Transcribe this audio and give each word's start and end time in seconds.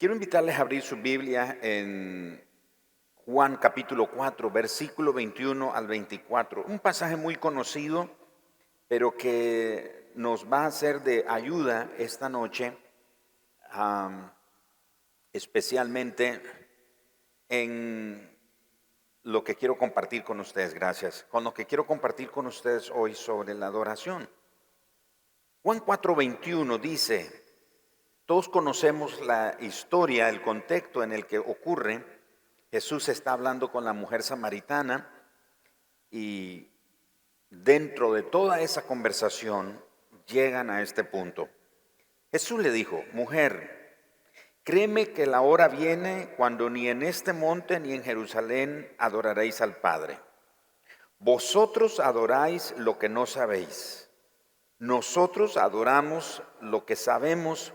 Quiero 0.00 0.14
invitarles 0.14 0.58
a 0.58 0.62
abrir 0.62 0.80
su 0.80 0.96
Biblia 0.96 1.58
en 1.60 2.42
Juan 3.26 3.58
capítulo 3.58 4.10
4, 4.10 4.50
versículo 4.50 5.12
21 5.12 5.74
al 5.74 5.86
24. 5.86 6.64
Un 6.64 6.78
pasaje 6.78 7.16
muy 7.16 7.36
conocido, 7.36 8.08
pero 8.88 9.14
que 9.14 10.10
nos 10.14 10.50
va 10.50 10.64
a 10.64 10.70
ser 10.70 11.02
de 11.02 11.26
ayuda 11.28 11.90
esta 11.98 12.30
noche, 12.30 12.74
especialmente 15.34 16.40
en 17.50 18.38
lo 19.24 19.44
que 19.44 19.54
quiero 19.54 19.76
compartir 19.76 20.24
con 20.24 20.40
ustedes. 20.40 20.72
Gracias. 20.72 21.26
Con 21.28 21.44
lo 21.44 21.52
que 21.52 21.66
quiero 21.66 21.86
compartir 21.86 22.30
con 22.30 22.46
ustedes 22.46 22.90
hoy 22.90 23.14
sobre 23.14 23.52
la 23.52 23.66
adoración. 23.66 24.30
Juan 25.62 25.80
4, 25.80 26.14
21 26.14 26.78
dice, 26.78 27.49
todos 28.30 28.48
conocemos 28.48 29.20
la 29.26 29.56
historia, 29.58 30.28
el 30.28 30.40
contexto 30.40 31.02
en 31.02 31.10
el 31.10 31.26
que 31.26 31.40
ocurre. 31.40 32.04
Jesús 32.70 33.08
está 33.08 33.32
hablando 33.32 33.72
con 33.72 33.84
la 33.84 33.92
mujer 33.92 34.22
samaritana 34.22 35.12
y 36.12 36.70
dentro 37.50 38.12
de 38.12 38.22
toda 38.22 38.60
esa 38.60 38.82
conversación 38.82 39.84
llegan 40.28 40.70
a 40.70 40.80
este 40.80 41.02
punto. 41.02 41.48
Jesús 42.30 42.60
le 42.60 42.70
dijo, 42.70 43.02
mujer, 43.14 43.98
créeme 44.62 45.10
que 45.10 45.26
la 45.26 45.40
hora 45.40 45.66
viene 45.66 46.32
cuando 46.36 46.70
ni 46.70 46.86
en 46.86 47.02
este 47.02 47.32
monte 47.32 47.80
ni 47.80 47.94
en 47.94 48.04
Jerusalén 48.04 48.94
adoraréis 48.98 49.60
al 49.60 49.74
Padre. 49.78 50.20
Vosotros 51.18 51.98
adoráis 51.98 52.74
lo 52.76 52.96
que 52.96 53.08
no 53.08 53.26
sabéis. 53.26 54.08
Nosotros 54.78 55.56
adoramos 55.56 56.44
lo 56.60 56.86
que 56.86 56.94
sabemos 56.94 57.74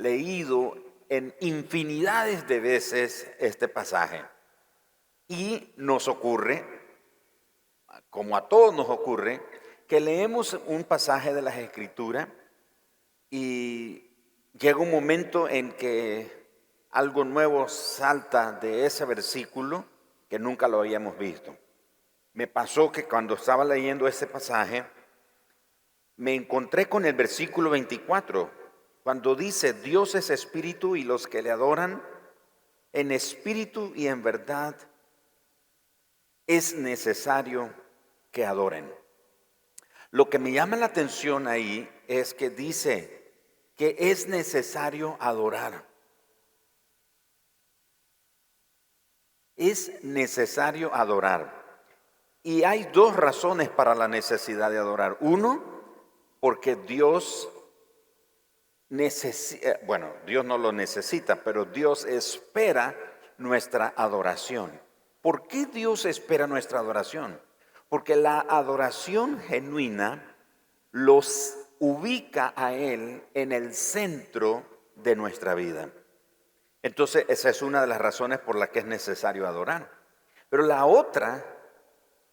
leído 0.00 0.76
en 1.08 1.34
infinidades 1.40 2.46
de 2.46 2.60
veces 2.60 3.30
este 3.38 3.68
pasaje. 3.68 4.22
Y 5.28 5.72
nos 5.76 6.08
ocurre, 6.08 6.64
como 8.08 8.36
a 8.36 8.48
todos 8.48 8.74
nos 8.74 8.88
ocurre, 8.88 9.40
que 9.86 10.00
leemos 10.00 10.58
un 10.66 10.84
pasaje 10.84 11.34
de 11.34 11.42
las 11.42 11.56
Escrituras 11.56 12.28
y 13.28 14.10
llega 14.58 14.78
un 14.78 14.90
momento 14.90 15.48
en 15.48 15.72
que 15.72 16.40
algo 16.90 17.24
nuevo 17.24 17.68
salta 17.68 18.52
de 18.52 18.86
ese 18.86 19.04
versículo 19.04 19.84
que 20.28 20.38
nunca 20.38 20.68
lo 20.68 20.80
habíamos 20.80 21.18
visto. 21.18 21.56
Me 22.32 22.46
pasó 22.46 22.92
que 22.92 23.04
cuando 23.04 23.34
estaba 23.34 23.64
leyendo 23.64 24.06
ese 24.06 24.26
pasaje, 24.26 24.84
me 26.16 26.34
encontré 26.34 26.88
con 26.88 27.04
el 27.04 27.14
versículo 27.14 27.70
24 27.70 28.59
cuando 29.02 29.34
dice 29.34 29.72
Dios 29.72 30.14
es 30.14 30.30
espíritu 30.30 30.96
y 30.96 31.04
los 31.04 31.26
que 31.26 31.42
le 31.42 31.50
adoran 31.50 32.02
en 32.92 33.12
espíritu 33.12 33.92
y 33.94 34.08
en 34.08 34.22
verdad 34.22 34.76
es 36.46 36.74
necesario 36.74 37.72
que 38.32 38.44
adoren. 38.44 38.92
Lo 40.10 40.28
que 40.28 40.38
me 40.38 40.52
llama 40.52 40.76
la 40.76 40.86
atención 40.86 41.46
ahí 41.46 41.88
es 42.08 42.34
que 42.34 42.50
dice 42.50 43.32
que 43.76 43.96
es 43.98 44.26
necesario 44.26 45.16
adorar. 45.20 45.86
Es 49.56 50.02
necesario 50.02 50.92
adorar. 50.94 51.60
Y 52.42 52.64
hay 52.64 52.84
dos 52.92 53.14
razones 53.14 53.68
para 53.68 53.94
la 53.94 54.08
necesidad 54.08 54.70
de 54.70 54.78
adorar. 54.78 55.16
Uno, 55.20 55.62
porque 56.40 56.74
Dios 56.74 57.48
eh, 58.90 59.80
bueno, 59.86 60.12
Dios 60.26 60.44
no 60.44 60.58
lo 60.58 60.72
necesita, 60.72 61.44
pero 61.44 61.64
Dios 61.64 62.04
espera 62.04 62.96
nuestra 63.38 63.94
adoración. 63.96 64.80
¿Por 65.22 65.46
qué 65.46 65.66
Dios 65.66 66.06
espera 66.06 66.48
nuestra 66.48 66.80
adoración? 66.80 67.40
Porque 67.88 68.16
la 68.16 68.40
adoración 68.40 69.38
genuina 69.40 70.36
los 70.90 71.56
ubica 71.78 72.52
a 72.56 72.74
Él 72.74 73.22
en 73.34 73.52
el 73.52 73.74
centro 73.74 74.64
de 74.96 75.14
nuestra 75.14 75.54
vida. 75.54 75.90
Entonces, 76.82 77.26
esa 77.28 77.50
es 77.50 77.62
una 77.62 77.80
de 77.82 77.86
las 77.86 78.00
razones 78.00 78.40
por 78.40 78.56
las 78.56 78.70
que 78.70 78.80
es 78.80 78.86
necesario 78.86 79.46
adorar. 79.46 79.90
Pero 80.48 80.64
la 80.64 80.84
otra 80.84 81.44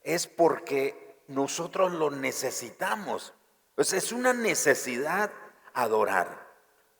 es 0.01 0.25
porque 0.25 1.21
nosotros 1.27 1.91
lo 1.91 2.09
necesitamos. 2.09 3.33
Pues 3.75 3.93
es 3.93 4.11
una 4.11 4.33
necesidad 4.33 5.31
adorar 5.73 6.46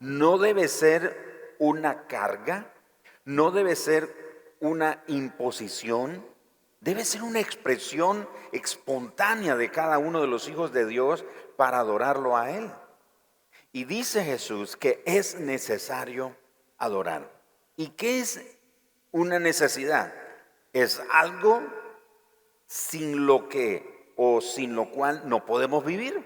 no 0.00 0.38
debe 0.38 0.68
ser 0.68 1.54
una 1.58 2.06
carga, 2.06 2.72
no 3.24 3.50
debe 3.50 3.76
ser 3.76 4.14
una 4.60 5.02
imposición, 5.06 6.24
debe 6.80 7.04
ser 7.04 7.22
una 7.22 7.40
expresión 7.40 8.28
espontánea 8.52 9.56
de 9.56 9.70
cada 9.70 9.98
uno 9.98 10.20
de 10.20 10.26
los 10.26 10.48
hijos 10.48 10.72
de 10.72 10.86
Dios 10.86 11.24
para 11.56 11.78
adorarlo 11.78 12.36
a 12.36 12.50
Él. 12.50 12.70
Y 13.72 13.84
dice 13.84 14.24
Jesús 14.24 14.76
que 14.76 15.02
es 15.04 15.38
necesario 15.38 16.36
adorar. 16.78 17.30
¿Y 17.76 17.88
qué 17.90 18.20
es 18.20 18.40
una 19.12 19.38
necesidad? 19.38 20.14
Es 20.72 21.02
algo 21.10 21.62
sin 22.66 23.26
lo 23.26 23.48
que 23.48 24.12
o 24.16 24.40
sin 24.40 24.74
lo 24.74 24.90
cual 24.90 25.22
no 25.26 25.44
podemos 25.44 25.84
vivir. 25.84 26.22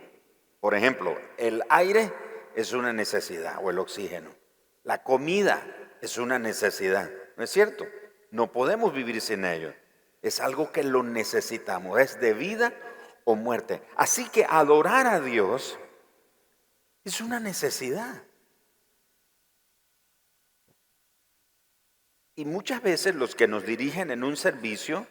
Por 0.61 0.75
ejemplo, 0.75 1.17
el 1.37 1.63
aire 1.69 2.13
es 2.57 2.73
una 2.73 2.93
necesidad, 2.93 3.59
o 3.63 3.71
el 3.71 3.79
oxígeno. 3.79 4.31
La 4.85 5.03
comida 5.03 5.65
es 6.01 6.19
una 6.19 6.39
necesidad, 6.39 7.11
¿no 7.37 7.45
es 7.45 7.51
cierto? 7.51 7.87
No 8.31 8.53
podemos 8.53 8.93
vivir 8.93 9.21
sin 9.21 9.45
ello. 9.45 9.75
Es 10.23 10.41
algo 10.41 10.73
que 10.73 10.83
lo 10.83 11.03
necesitamos, 11.03 12.01
es 12.01 12.21
de 12.21 12.35
vida 12.35 12.73
o 13.25 13.37
muerte. 13.37 13.83
Así 13.97 14.29
que 14.29 14.47
adorar 14.49 15.07
a 15.07 15.21
Dios 15.21 15.79
es 17.05 17.21
una 17.21 17.41
necesidad. 17.41 18.23
Y 22.35 22.45
muchas 22.45 22.83
veces 22.83 23.15
los 23.15 23.35
que 23.35 23.47
nos 23.47 23.67
dirigen 23.67 24.11
en 24.11 24.25
un 24.25 24.37
servicio 24.37 25.07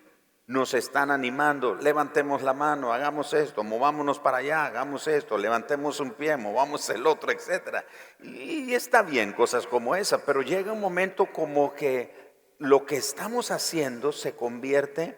nos 0.51 0.73
están 0.73 1.11
animando, 1.11 1.75
levantemos 1.75 2.41
la 2.41 2.53
mano, 2.53 2.91
hagamos 2.91 3.33
esto, 3.33 3.63
movámonos 3.63 4.19
para 4.19 4.39
allá, 4.39 4.65
hagamos 4.65 5.07
esto, 5.07 5.37
levantemos 5.37 6.01
un 6.01 6.11
pie, 6.11 6.35
movamos 6.35 6.89
el 6.89 7.07
otro, 7.07 7.31
etc. 7.31 7.85
Y, 8.21 8.73
está 8.73 9.01
bien 9.01 9.31
cosas 9.31 9.65
como 9.65 9.95
esa, 9.95 10.25
pero 10.25 10.41
llega 10.41 10.73
un 10.73 10.81
momento 10.81 11.27
como 11.31 11.73
que 11.73 12.33
lo 12.57 12.85
que 12.85 12.97
estamos 12.97 13.49
haciendo 13.49 14.11
se 14.11 14.35
convierte 14.35 15.17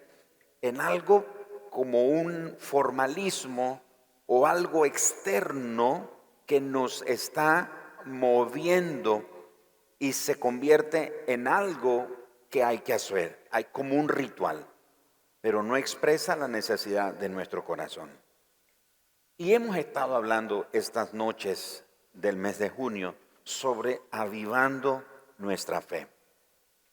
en 0.61 0.79
algo 0.79 1.25
como 1.71 2.05
un 2.05 2.55
formalismo 2.59 3.81
o 4.27 4.45
algo 4.45 4.85
externo 4.85 6.11
que 6.45 6.61
nos 6.61 7.01
está 7.07 7.71
moviendo 8.05 9.25
y 9.97 10.13
se 10.13 10.35
convierte 10.35 11.23
en 11.25 11.47
algo 11.47 12.07
que 12.51 12.63
hay 12.63 12.79
que 12.79 12.93
hacer, 12.93 13.47
hay 13.49 13.63
como 13.63 13.95
un 13.95 14.09
ritual 14.09 14.67
pero 15.43 15.61
no 15.61 15.75
expresa 15.75 16.37
la 16.37 16.47
necesidad 16.47 17.15
de 17.15 17.27
nuestro 17.27 17.65
corazón. 17.65 18.09
Y 19.35 19.53
hemos 19.53 19.75
estado 19.75 20.15
hablando 20.15 20.67
estas 20.71 21.13
noches 21.13 21.83
del 22.13 22.37
mes 22.37 22.59
de 22.59 22.69
junio 22.69 23.13
sobre 23.43 23.99
avivando 24.09 25.03
nuestra 25.39 25.81
fe. 25.81 26.07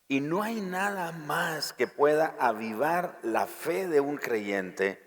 Y 0.08 0.20
no 0.20 0.42
hay 0.42 0.60
nada 0.60 1.12
más 1.12 1.72
que 1.72 1.86
pueda 1.86 2.34
avivar 2.40 3.20
la 3.22 3.46
fe 3.46 3.86
de 3.86 4.00
un 4.00 4.16
creyente 4.16 5.00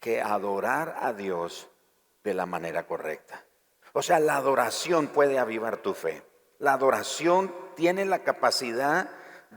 que 0.00 0.20
adorar 0.20 0.96
a 0.98 1.12
Dios 1.12 1.70
de 2.24 2.34
la 2.34 2.44
manera 2.44 2.88
correcta. 2.88 3.44
O 3.92 4.02
sea, 4.02 4.18
la 4.18 4.34
adoración 4.34 5.06
puede 5.06 5.38
avivar 5.38 5.76
tu 5.76 5.94
fe. 5.94 6.24
La 6.58 6.72
adoración 6.72 7.54
tiene 7.76 8.04
la 8.04 8.24
capacidad 8.24 9.08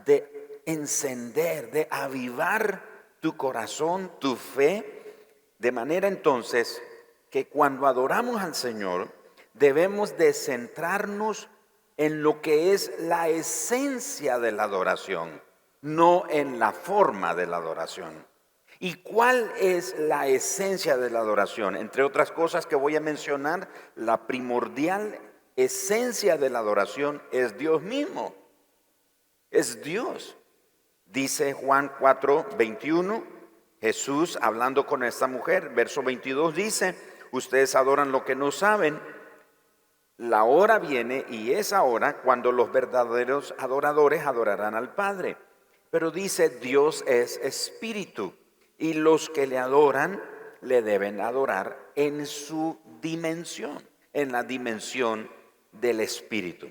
de 0.06 0.62
encender, 0.66 1.72
de 1.72 1.88
avivar 1.90 2.87
tu 3.20 3.36
corazón, 3.36 4.10
tu 4.18 4.36
fe, 4.36 5.16
de 5.58 5.72
manera 5.72 6.08
entonces 6.08 6.82
que 7.30 7.46
cuando 7.46 7.86
adoramos 7.86 8.40
al 8.40 8.54
Señor 8.54 9.08
debemos 9.54 10.16
de 10.16 10.32
centrarnos 10.32 11.48
en 11.96 12.22
lo 12.22 12.40
que 12.40 12.72
es 12.72 12.92
la 13.00 13.28
esencia 13.28 14.38
de 14.38 14.52
la 14.52 14.64
adoración, 14.64 15.42
no 15.82 16.24
en 16.30 16.58
la 16.58 16.72
forma 16.72 17.34
de 17.34 17.46
la 17.46 17.56
adoración. 17.56 18.26
¿Y 18.80 18.94
cuál 18.94 19.50
es 19.58 19.98
la 19.98 20.28
esencia 20.28 20.96
de 20.96 21.10
la 21.10 21.18
adoración? 21.18 21.74
Entre 21.74 22.04
otras 22.04 22.30
cosas 22.30 22.66
que 22.66 22.76
voy 22.76 22.94
a 22.94 23.00
mencionar, 23.00 23.68
la 23.96 24.28
primordial 24.28 25.18
esencia 25.56 26.36
de 26.36 26.50
la 26.50 26.60
adoración 26.60 27.20
es 27.32 27.58
Dios 27.58 27.82
mismo. 27.82 28.32
Es 29.50 29.82
Dios. 29.82 30.37
Dice 31.10 31.54
Juan 31.54 31.90
4, 31.98 32.46
21, 32.58 33.24
Jesús 33.80 34.38
hablando 34.42 34.86
con 34.86 35.02
esta 35.04 35.26
mujer, 35.26 35.70
verso 35.70 36.02
22 36.02 36.54
dice, 36.54 36.94
ustedes 37.32 37.74
adoran 37.74 38.12
lo 38.12 38.24
que 38.24 38.34
no 38.34 38.50
saben. 38.50 39.00
La 40.18 40.44
hora 40.44 40.78
viene 40.78 41.24
y 41.30 41.52
es 41.52 41.72
ahora 41.72 42.20
cuando 42.22 42.52
los 42.52 42.72
verdaderos 42.72 43.54
adoradores 43.58 44.26
adorarán 44.26 44.74
al 44.74 44.94
Padre. 44.94 45.36
Pero 45.90 46.10
dice, 46.10 46.50
Dios 46.50 47.04
es 47.06 47.38
espíritu 47.38 48.34
y 48.76 48.92
los 48.92 49.30
que 49.30 49.46
le 49.46 49.58
adoran 49.58 50.22
le 50.60 50.82
deben 50.82 51.20
adorar 51.20 51.78
en 51.94 52.26
su 52.26 52.78
dimensión, 53.00 53.82
en 54.12 54.32
la 54.32 54.42
dimensión 54.42 55.30
del 55.72 56.00
Espíritu. 56.00 56.68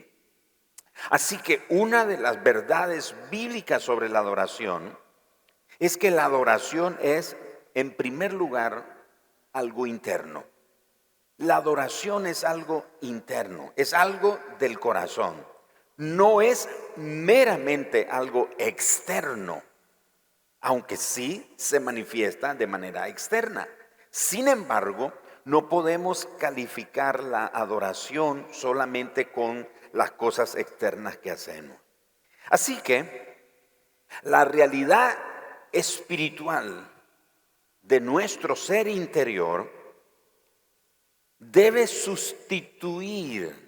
Así 1.10 1.38
que 1.38 1.66
una 1.70 2.06
de 2.06 2.18
las 2.18 2.44
verdades 2.44 3.16
bíblicas 3.30 3.84
sobre 3.84 4.10
la 4.10 4.20
adoración 4.20 4.98
es 5.80 5.98
que 5.98 6.12
la 6.12 6.26
adoración 6.26 6.98
es, 7.02 7.38
en 7.74 7.96
primer 7.96 8.34
lugar, 8.34 8.98
algo 9.54 9.86
interno. 9.86 10.44
La 11.38 11.58
adoración 11.58 12.26
es 12.26 12.44
algo 12.44 12.86
interno, 13.02 13.74
es 13.76 13.94
algo 13.94 14.40
del 14.60 14.80
corazón. 14.80 15.36
No 15.98 16.42
es 16.42 16.68
meramente 16.96 18.08
algo 18.10 18.50
externo 18.58 19.62
aunque 20.62 20.98
sí 20.98 21.54
se 21.56 21.80
manifiesta 21.80 22.54
de 22.54 22.68
manera 22.68 23.08
externa. 23.08 23.68
Sin 24.10 24.48
embargo, 24.48 25.14
no 25.46 25.70
podemos 25.70 26.28
calificar 26.40 27.24
la 27.24 27.46
adoración 27.46 28.46
solamente 28.52 29.32
con 29.32 29.68
las 29.98 30.12
cosas 30.12 30.56
externas 30.56 31.18
que 31.18 31.32
hacemos. 31.32 31.78
Así 32.50 32.78
que 32.82 33.36
la 34.24 34.46
realidad 34.46 35.18
espiritual 35.72 36.90
de 37.82 38.00
nuestro 38.00 38.56
ser 38.56 38.88
interior 38.88 39.70
debe 41.40 41.88
sustituir 41.88 43.68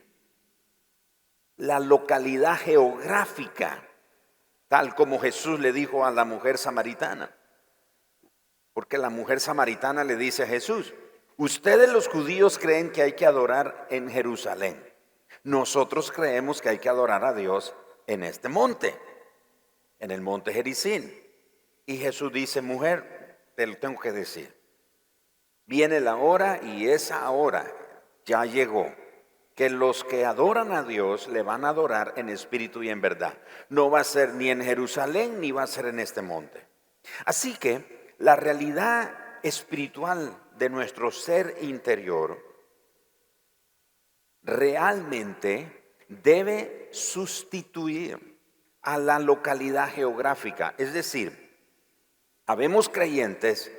la 1.58 1.80
localidad 1.80 2.58
geográfica 2.58 3.86
tal 4.70 4.94
como 4.96 5.20
Jesús 5.20 5.60
le 5.60 5.74
dijo 5.74 6.06
a 6.06 6.12
la 6.12 6.24
mujer 6.24 6.58
samaritana. 6.58 7.36
Porque 8.72 8.98
la 8.98 9.10
mujer 9.10 9.42
samaritana 9.42 10.04
le 10.04 10.16
dice 10.16 10.44
a 10.44 10.48
Jesús, 10.48 10.94
ustedes 11.38 11.90
los 11.92 12.08
judíos 12.08 12.58
creen 12.60 12.92
que 12.92 13.02
hay 13.02 13.14
que 13.14 13.26
adorar 13.26 13.88
en 13.90 14.10
Jerusalén. 14.10 14.89
Nosotros 15.44 16.12
creemos 16.12 16.62
que 16.62 16.70
hay 16.70 16.80
que 16.80 16.90
adorar 16.90 17.24
a 17.24 17.34
Dios 17.34 17.76
en 18.08 18.24
este 18.24 18.50
monte, 18.50 18.96
en 20.00 20.12
el 20.12 20.22
monte 20.22 20.54
Jericín. 20.54 21.14
Y 21.86 21.98
Jesús 21.98 22.32
dice, 22.32 22.62
mujer, 22.62 23.40
te 23.56 23.66
lo 23.68 23.78
tengo 23.78 24.00
que 24.00 24.12
decir. 24.12 24.56
Viene 25.66 26.00
la 26.00 26.16
hora 26.16 26.60
y 26.64 26.90
esa 26.90 27.30
hora 27.30 27.72
ya 28.26 28.46
llegó 28.46 28.94
que 29.56 29.70
los 29.70 30.04
que 30.04 30.26
adoran 30.26 30.72
a 30.72 30.84
Dios 30.84 31.28
le 31.28 31.42
van 31.42 31.66
a 31.66 31.70
adorar 31.70 32.14
en 32.16 32.30
espíritu 32.30 32.82
y 32.82 32.90
en 32.90 33.02
verdad. 33.02 33.38
No 33.70 33.92
va 33.92 34.00
a 34.00 34.06
ser 34.06 34.34
ni 34.34 34.50
en 34.50 34.64
Jerusalén 34.64 35.42
ni 35.42 35.52
va 35.52 35.64
a 35.64 35.68
ser 35.68 35.86
en 35.88 36.00
este 36.00 36.22
monte. 36.22 36.66
Así 37.26 37.56
que 37.58 38.16
la 38.20 38.36
realidad 38.36 39.14
espiritual 39.44 40.38
de 40.58 40.70
nuestro 40.70 41.12
ser 41.12 41.58
interior 41.62 42.49
realmente 44.50 45.96
debe 46.08 46.90
sustituir 46.92 48.38
a 48.82 48.98
la 48.98 49.20
localidad 49.20 49.90
geográfica. 49.90 50.74
Es 50.78 50.94
decir, 50.94 51.50
habemos 52.46 52.90
creyentes 52.90 53.72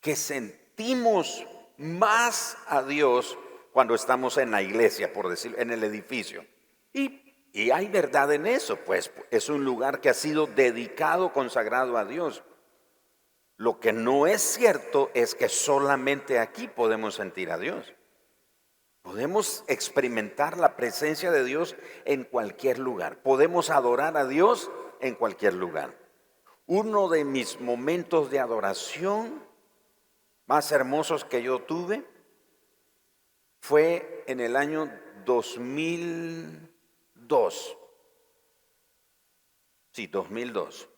que 0.00 0.16
sentimos 0.16 1.46
más 1.76 2.56
a 2.66 2.82
Dios 2.82 3.38
cuando 3.72 3.94
estamos 3.94 4.38
en 4.38 4.50
la 4.50 4.62
iglesia, 4.62 5.12
por 5.12 5.28
decir, 5.28 5.54
en 5.58 5.70
el 5.70 5.84
edificio. 5.84 6.44
Y, 6.92 7.34
y 7.52 7.70
hay 7.70 7.88
verdad 7.88 8.32
en 8.32 8.46
eso, 8.46 8.76
pues 8.76 9.12
es 9.30 9.48
un 9.48 9.64
lugar 9.64 10.00
que 10.00 10.08
ha 10.08 10.14
sido 10.14 10.46
dedicado, 10.46 11.32
consagrado 11.32 11.96
a 11.98 12.04
Dios. 12.04 12.42
Lo 13.56 13.78
que 13.78 13.92
no 13.92 14.26
es 14.26 14.40
cierto 14.40 15.10
es 15.12 15.34
que 15.34 15.48
solamente 15.50 16.38
aquí 16.38 16.66
podemos 16.68 17.16
sentir 17.16 17.50
a 17.50 17.58
Dios. 17.58 17.92
Podemos 19.10 19.64
experimentar 19.66 20.56
la 20.56 20.76
presencia 20.76 21.32
de 21.32 21.42
Dios 21.42 21.74
en 22.04 22.22
cualquier 22.22 22.78
lugar. 22.78 23.20
Podemos 23.24 23.70
adorar 23.70 24.16
a 24.16 24.24
Dios 24.24 24.70
en 25.00 25.16
cualquier 25.16 25.54
lugar. 25.54 25.98
Uno 26.66 27.08
de 27.08 27.24
mis 27.24 27.60
momentos 27.60 28.30
de 28.30 28.38
adoración 28.38 29.42
más 30.46 30.70
hermosos 30.70 31.24
que 31.24 31.42
yo 31.42 31.62
tuve 31.62 32.06
fue 33.58 34.22
en 34.28 34.38
el 34.38 34.54
año 34.54 34.88
2002. 35.24 37.76
Sí, 39.90 40.06
2002. 40.06 40.88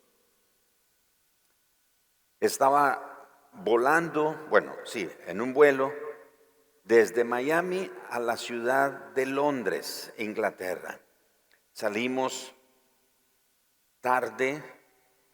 Estaba 2.41 3.26
volando, 3.55 4.37
bueno, 4.50 4.75
sí, 4.85 5.11
en 5.26 5.41
un 5.41 5.55
vuelo 5.55 6.01
desde 6.92 7.24
Miami 7.24 7.90
a 8.10 8.20
la 8.20 8.36
ciudad 8.36 8.90
de 9.14 9.24
Londres, 9.24 10.12
Inglaterra. 10.18 11.00
Salimos 11.72 12.54
tarde 14.02 14.62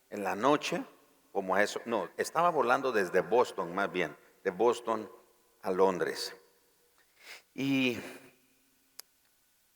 en 0.08 0.22
la 0.22 0.37
noche, 0.37 0.84
como 1.32 1.56
eso, 1.56 1.81
no, 1.84 2.10
estaba 2.16 2.50
volando 2.50 2.93
desde 2.93 3.22
Boston 3.22 3.75
más 3.75 3.90
bien, 3.90 4.16
de 4.44 4.52
Boston 4.52 5.10
a 5.62 5.72
Londres 5.72 6.32
y 7.55 7.99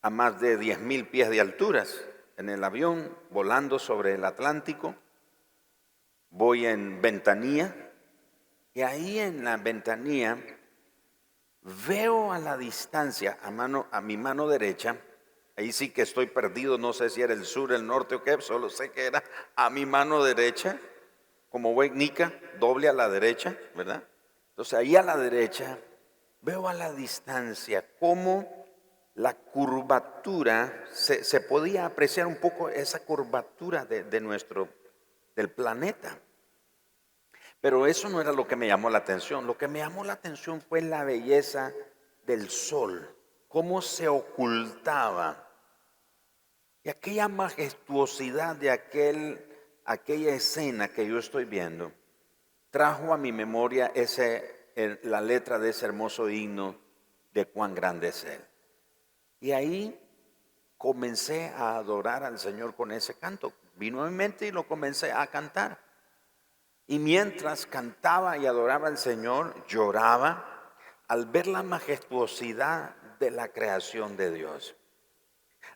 a 0.01 0.09
más 0.09 0.39
de 0.39 0.55
10 0.55 0.79
mil 0.79 1.05
pies 1.09 1.29
de 1.29 1.41
alturas 1.41 2.01
en 2.37 2.47
el 2.47 2.63
avión, 2.63 3.13
volando 3.29 3.77
sobre 3.77 4.13
el 4.13 4.23
Atlántico. 4.23 4.95
Voy 6.29 6.65
en 6.65 7.01
ventanilla 7.01 7.75
y 8.73 8.83
ahí 8.83 9.19
en 9.19 9.43
la 9.43 9.57
ventanilla 9.57 10.37
veo 11.63 12.31
a 12.31 12.39
la 12.39 12.57
distancia, 12.57 13.37
a, 13.41 13.51
mano, 13.51 13.87
a 13.91 14.01
mi 14.01 14.17
mano 14.17 14.47
derecha, 14.47 14.97
ahí 15.55 15.71
sí 15.71 15.89
que 15.89 16.01
estoy 16.01 16.27
perdido, 16.27 16.77
no 16.77 16.93
sé 16.93 17.09
si 17.09 17.21
era 17.21 17.33
el 17.33 17.45
sur, 17.45 17.71
el 17.71 17.85
norte 17.85 18.15
o 18.15 18.23
qué, 18.23 18.41
solo 18.41 18.69
sé 18.69 18.91
que 18.91 19.05
era 19.05 19.23
a 19.55 19.69
mi 19.69 19.85
mano 19.85 20.23
derecha, 20.23 20.79
como 21.49 21.73
voy 21.73 21.89
Nica, 21.89 22.33
doble 22.59 22.89
a 22.89 22.93
la 22.93 23.09
derecha, 23.09 23.57
¿verdad? 23.75 24.03
Entonces 24.49 24.73
ahí 24.73 24.95
a 24.95 25.03
la 25.03 25.17
derecha 25.17 25.77
veo 26.41 26.67
a 26.67 26.73
la 26.73 26.91
distancia 26.91 27.85
cómo 27.99 28.63
la 29.15 29.35
curvatura, 29.35 30.85
se, 30.91 31.39
podía 31.41 31.85
apreciar 31.85 32.25
un 32.25 32.37
poco 32.37 32.69
esa 32.69 32.99
curvatura 32.99 33.85
de, 33.85 34.03
de 34.03 34.19
nuestro, 34.19 34.67
del 35.35 35.51
planeta. 35.51 36.19
Pero 37.63 37.87
eso 37.87 38.09
no 38.09 38.19
era 38.19 38.33
lo 38.33 38.45
que 38.45 38.57
me 38.57 38.67
llamó 38.67 38.89
la 38.89 38.97
atención. 38.97 39.47
Lo 39.47 39.57
que 39.57 39.69
me 39.69 39.79
llamó 39.79 40.03
la 40.03 40.11
atención 40.11 40.59
fue 40.59 40.81
la 40.81 41.05
belleza 41.05 41.71
del 42.25 42.49
sol, 42.49 43.15
cómo 43.47 43.81
se 43.81 44.09
ocultaba. 44.09 45.47
Y 46.83 46.89
aquella 46.89 47.29
majestuosidad 47.29 48.57
de 48.57 48.69
aquel, 48.69 49.47
aquella 49.85 50.35
escena 50.35 50.89
que 50.89 51.07
yo 51.07 51.17
estoy 51.17 51.45
viendo 51.45 51.93
trajo 52.69 53.13
a 53.13 53.17
mi 53.17 53.31
memoria 53.31 53.93
la 55.03 55.21
letra 55.21 55.57
de 55.57 55.69
ese 55.69 55.85
hermoso 55.85 56.29
himno 56.29 56.75
de 57.31 57.45
cuán 57.45 57.75
grande 57.75 58.09
es 58.09 58.25
Él. 58.25 58.41
Y 59.39 59.53
ahí 59.53 59.97
comencé 60.77 61.47
a 61.55 61.77
adorar 61.77 62.25
al 62.25 62.39
Señor 62.39 62.75
con 62.75 62.91
ese 62.91 63.13
canto. 63.13 63.53
Vino 63.77 64.03
a 64.03 64.09
mi 64.09 64.15
mente 64.17 64.47
y 64.47 64.51
lo 64.51 64.67
comencé 64.67 65.13
a 65.13 65.25
cantar. 65.27 65.82
Y 66.87 66.99
mientras 66.99 67.65
cantaba 67.65 68.37
y 68.37 68.45
adoraba 68.45 68.87
al 68.87 68.97
Señor, 68.97 69.65
lloraba 69.67 70.73
al 71.07 71.25
ver 71.25 71.47
la 71.47 71.63
majestuosidad 71.63 72.95
de 73.19 73.31
la 73.31 73.49
creación 73.49 74.17
de 74.17 74.31
Dios. 74.31 74.75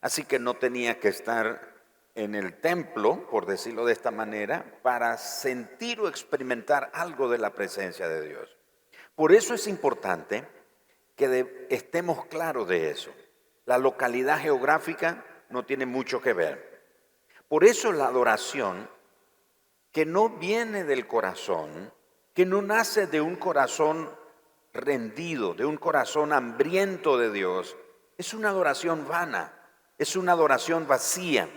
Así 0.00 0.24
que 0.24 0.38
no 0.38 0.54
tenía 0.54 1.00
que 1.00 1.08
estar 1.08 1.76
en 2.14 2.34
el 2.34 2.60
templo, 2.60 3.28
por 3.30 3.46
decirlo 3.46 3.86
de 3.86 3.92
esta 3.92 4.10
manera, 4.10 4.80
para 4.82 5.16
sentir 5.16 6.00
o 6.00 6.08
experimentar 6.08 6.90
algo 6.92 7.28
de 7.28 7.38
la 7.38 7.50
presencia 7.54 8.08
de 8.08 8.26
Dios. 8.26 8.56
Por 9.14 9.32
eso 9.32 9.54
es 9.54 9.66
importante 9.66 10.46
que 11.16 11.66
estemos 11.70 12.26
claros 12.26 12.68
de 12.68 12.90
eso. 12.90 13.12
La 13.66 13.78
localidad 13.78 14.40
geográfica 14.40 15.24
no 15.50 15.64
tiene 15.64 15.86
mucho 15.86 16.20
que 16.20 16.32
ver. 16.32 16.82
Por 17.48 17.64
eso 17.64 17.92
la 17.92 18.06
adoración, 18.06 18.88
que 19.92 20.06
no 20.06 20.28
viene 20.28 20.84
del 20.84 21.06
corazón, 21.06 21.92
que 22.34 22.46
no 22.46 22.62
nace 22.62 23.06
de 23.06 23.20
un 23.20 23.36
corazón 23.36 24.10
rendido, 24.72 25.54
de 25.54 25.64
un 25.64 25.76
corazón 25.76 26.32
hambriento 26.32 27.18
de 27.18 27.32
Dios, 27.32 27.76
es 28.16 28.34
una 28.34 28.50
adoración 28.50 29.06
vana, 29.08 29.52
es 29.96 30.16
una 30.16 30.32
adoración 30.32 30.86
vacía, 30.86 31.48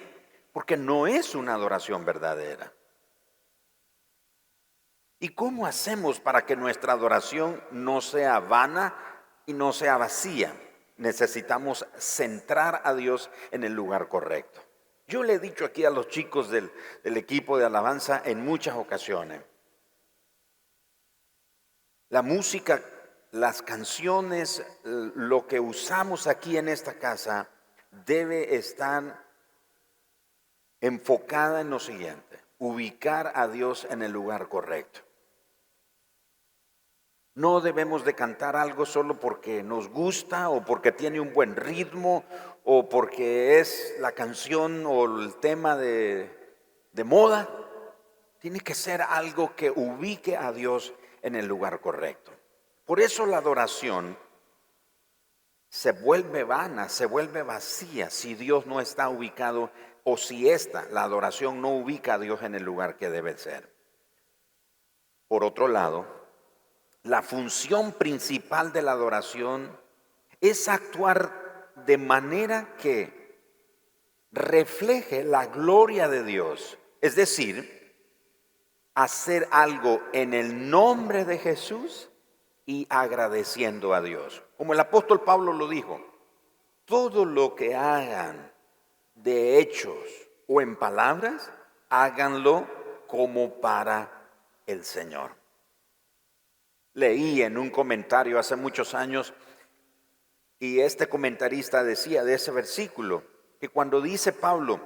porque 0.54 0.78
no 0.78 1.08
es 1.08 1.36
una 1.36 1.54
adoración 1.54 2.06
verdadera. 2.06 2.74
¿Y 5.20 5.30
cómo 5.30 5.68
hacemos 5.68 6.20
para 6.20 6.46
que 6.46 6.56
nuestra 6.56 6.94
adoración 6.94 7.64
no 7.70 8.02
sea 8.02 8.40
vana 8.40 8.96
y 9.46 9.54
no 9.54 9.72
sea 9.72 9.98
vacía? 9.98 10.52
Necesitamos 10.98 11.86
centrar 11.98 12.82
a 12.84 12.96
Dios 12.96 13.30
en 13.52 13.64
el 13.64 13.74
lugar 13.74 14.08
correcto. 14.08 14.62
Yo 15.12 15.24
le 15.24 15.34
he 15.34 15.39
dicho 15.39 15.65
aquí 15.65 15.84
a 15.84 15.89
los 15.89 16.08
chicos 16.08 16.50
del, 16.50 16.72
equipo 17.03 17.58
de 17.58 17.65
alabanza 17.65 18.22
en 18.24 18.46
muchas 18.46 18.77
ocasiones, 18.77 19.41
la 22.08 22.22
música, 22.22 22.82
las 23.32 23.62
canciones, 23.62 24.65
lo 24.86 25.48
que 25.48 25.60
usamos 25.60 26.27
aquí 26.27 26.56
en 26.56 26.70
esta 26.70 26.94
casa 26.94 27.50
debe 28.06 28.56
estar 28.56 29.22
enfocada 30.80 31.60
en 31.60 31.72
lo 31.72 31.80
siguiente, 31.80 32.39
ubicar 32.58 33.34
a 33.36 33.50
Dios 33.50 33.86
en 33.89 34.03
el 34.03 34.13
lugar 34.13 34.48
correcto. 34.48 35.01
No 37.34 37.62
debemos 37.62 38.04
de 38.04 38.14
cantar 38.14 38.56
algo 38.56 38.86
solo 38.86 39.20
porque 39.20 39.64
nos 39.64 39.90
gusta 39.90 40.50
o 40.50 40.66
porque 40.66 40.92
tiene 40.92 41.20
un 41.20 41.34
buen 41.34 41.56
ritmo 41.56 42.26
o 42.66 42.90
porque 42.90 43.60
es 43.60 43.96
la 44.00 44.12
canción 44.12 44.86
o 44.86 45.06
el 45.06 45.36
tema 45.36 45.78
de, 45.78 46.30
de 46.92 47.04
moda. 47.04 47.50
Tiene 48.40 48.60
que 48.60 48.76
ser 48.76 49.02
algo 49.02 49.56
que 49.56 49.72
ubique 49.72 50.36
a 50.36 50.52
Dios 50.52 50.94
en 51.22 51.36
el 51.36 51.46
lugar 51.46 51.80
correcto. 51.80 52.32
Por 52.86 53.00
eso 53.00 53.26
la 53.26 53.38
adoración 53.38 54.18
se 55.70 55.94
vuelve 55.94 56.44
vana, 56.44 56.90
se 56.90 57.06
vuelve 57.06 57.44
vacía 57.44 58.10
si 58.10 58.36
Dios 58.36 58.66
no 58.66 58.82
está 58.82 59.08
ubicado 59.08 59.72
o 60.04 60.18
si 60.18 60.50
esta, 60.50 60.86
la 60.90 61.04
adoración, 61.04 61.62
no 61.62 61.70
ubica 61.70 62.16
a 62.16 62.20
Dios 62.20 62.42
en 62.44 62.56
el 62.56 62.64
lugar 62.64 62.98
que 62.98 63.10
debe 63.10 63.38
ser. 63.38 63.74
Por 65.30 65.46
otro 65.46 65.70
lado, 65.70 66.21
la 67.03 67.22
función 67.22 67.93
principal 67.93 68.72
de 68.74 68.81
la 68.81 68.91
adoración 68.91 69.75
es 70.39 70.67
actuar 70.67 71.72
de 71.86 71.98
manera 71.98 72.75
que 72.77 73.22
refleje 74.31 75.24
la 75.24 75.48
gloria 75.48 76.08
de 76.08 76.24
Dios. 76.24 76.77
Es 77.01 77.15
decir, 77.15 77.96
hacer 78.93 79.48
algo 79.51 80.01
en 80.13 80.34
el 80.34 80.70
nombre 80.70 81.25
de 81.25 81.38
Jesús 81.38 82.10
y 82.65 82.86
agradeciendo 82.89 83.93
a 83.93 84.01
Dios. 84.01 84.43
Como 84.58 84.74
el 84.74 84.79
apóstol 84.79 85.22
Pablo 85.22 85.53
lo 85.53 85.67
dijo, 85.67 86.00
todo 86.86 87.25
lo 87.25 87.55
que 87.55 87.75
hagan 87.75 88.51
de 89.15 89.60
hechos 89.60 89.98
o 90.48 90.62
en 90.62 90.75
palabras, 90.75 91.51
háganlo 91.89 92.67
como 93.08 93.60
para 93.60 94.12
el 94.65 94.84
Señor. 94.84 95.40
Leí 96.93 97.41
en 97.41 97.57
un 97.57 97.69
comentario 97.69 98.38
hace 98.38 98.55
muchos 98.55 98.93
años 98.93 99.33
y 100.60 100.79
este 100.79 101.10
comentarista 101.10 101.83
decía 101.83 102.24
de 102.24 102.36
ese 102.36 102.51
versículo 102.51 103.24
que 103.60 103.69
cuando 103.69 104.01
dice 104.01 104.31
Pablo, 104.31 104.79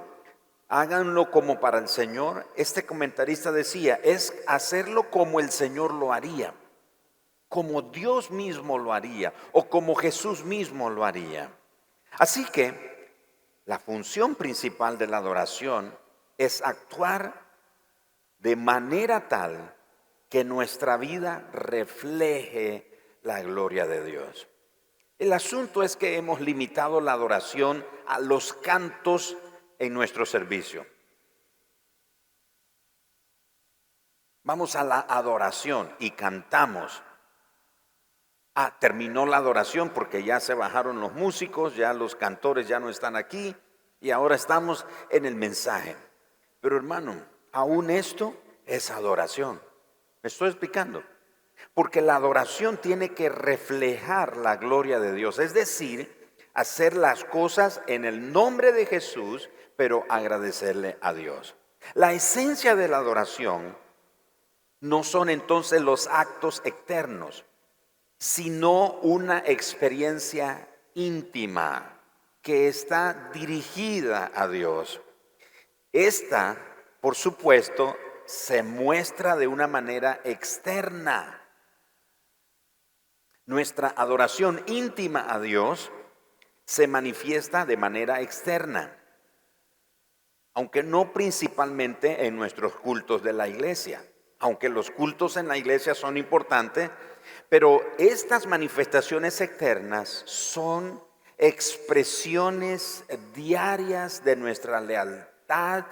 háganlo 0.68 1.30
como 1.30 1.60
para 1.60 1.78
el 1.78 1.88
Señor, 1.88 2.46
este 2.56 2.86
comentarista 2.86 3.52
decía, 3.52 4.00
es 4.02 4.34
hacerlo 4.46 5.10
como 5.10 5.38
el 5.38 5.50
Señor 5.50 5.92
lo 5.92 6.12
haría, 6.12 6.54
como 7.48 7.82
Dios 7.82 8.30
mismo 8.30 8.78
lo 8.78 8.92
haría 8.92 9.34
o 9.52 9.68
como 9.68 9.94
Jesús 9.94 10.44
mismo 10.44 10.90
lo 10.90 11.04
haría. 11.04 11.50
Así 12.18 12.44
que 12.46 13.12
la 13.66 13.78
función 13.78 14.34
principal 14.34 14.96
de 14.96 15.08
la 15.08 15.18
adoración 15.18 15.94
es 16.38 16.62
actuar 16.62 17.34
de 18.38 18.56
manera 18.56 19.28
tal 19.28 19.75
que 20.28 20.44
nuestra 20.44 20.96
vida 20.96 21.48
refleje 21.52 23.18
la 23.22 23.42
gloria 23.42 23.86
de 23.86 24.04
Dios. 24.04 24.48
El 25.18 25.32
asunto 25.32 25.82
es 25.82 25.96
que 25.96 26.16
hemos 26.16 26.40
limitado 26.40 27.00
la 27.00 27.12
adoración 27.12 27.86
a 28.06 28.20
los 28.20 28.52
cantos 28.52 29.36
en 29.78 29.94
nuestro 29.94 30.26
servicio. 30.26 30.86
Vamos 34.42 34.76
a 34.76 34.84
la 34.84 35.00
adoración 35.00 35.94
y 35.98 36.12
cantamos. 36.12 37.02
Ah, 38.54 38.76
terminó 38.78 39.26
la 39.26 39.38
adoración 39.38 39.90
porque 39.90 40.22
ya 40.22 40.38
se 40.40 40.54
bajaron 40.54 41.00
los 41.00 41.12
músicos, 41.12 41.76
ya 41.76 41.92
los 41.92 42.14
cantores 42.14 42.68
ya 42.68 42.78
no 42.78 42.88
están 42.88 43.16
aquí 43.16 43.56
y 44.00 44.10
ahora 44.10 44.36
estamos 44.36 44.86
en 45.10 45.26
el 45.26 45.34
mensaje. 45.34 45.96
Pero 46.60 46.76
hermano, 46.76 47.26
aún 47.52 47.90
esto 47.90 48.36
es 48.66 48.90
adoración 48.90 49.60
estoy 50.28 50.48
explicando? 50.48 51.02
Porque 51.74 52.00
la 52.00 52.16
adoración 52.16 52.78
tiene 52.78 53.14
que 53.14 53.28
reflejar 53.28 54.36
la 54.36 54.56
gloria 54.56 54.98
de 55.00 55.12
Dios, 55.12 55.38
es 55.38 55.54
decir, 55.54 56.30
hacer 56.54 56.96
las 56.96 57.24
cosas 57.24 57.82
en 57.86 58.04
el 58.04 58.32
nombre 58.32 58.72
de 58.72 58.86
Jesús, 58.86 59.50
pero 59.76 60.04
agradecerle 60.08 60.96
a 61.00 61.12
Dios. 61.12 61.54
La 61.94 62.12
esencia 62.12 62.74
de 62.76 62.88
la 62.88 62.98
adoración 62.98 63.76
no 64.80 65.04
son 65.04 65.30
entonces 65.30 65.80
los 65.80 66.06
actos 66.06 66.62
externos, 66.64 67.44
sino 68.18 68.94
una 69.02 69.42
experiencia 69.46 70.68
íntima 70.94 72.00
que 72.42 72.68
está 72.68 73.30
dirigida 73.32 74.30
a 74.34 74.48
Dios. 74.48 75.00
Esta, 75.92 76.56
por 77.00 77.14
supuesto, 77.14 77.96
se 78.26 78.62
muestra 78.62 79.36
de 79.36 79.46
una 79.46 79.66
manera 79.66 80.20
externa. 80.24 81.42
Nuestra 83.46 83.88
adoración 83.96 84.62
íntima 84.66 85.26
a 85.28 85.40
Dios 85.40 85.90
se 86.64 86.88
manifiesta 86.88 87.64
de 87.64 87.76
manera 87.76 88.20
externa, 88.20 88.98
aunque 90.52 90.82
no 90.82 91.12
principalmente 91.12 92.26
en 92.26 92.36
nuestros 92.36 92.74
cultos 92.74 93.22
de 93.22 93.32
la 93.32 93.46
iglesia, 93.46 94.04
aunque 94.40 94.68
los 94.68 94.90
cultos 94.90 95.36
en 95.36 95.46
la 95.46 95.56
iglesia 95.56 95.94
son 95.94 96.16
importantes, 96.16 96.90
pero 97.48 97.80
estas 97.98 98.46
manifestaciones 98.46 99.40
externas 99.40 100.22
son 100.26 101.02
expresiones 101.38 103.04
diarias 103.34 104.24
de 104.24 104.36
nuestra 104.36 104.80
lealtad 104.80 105.84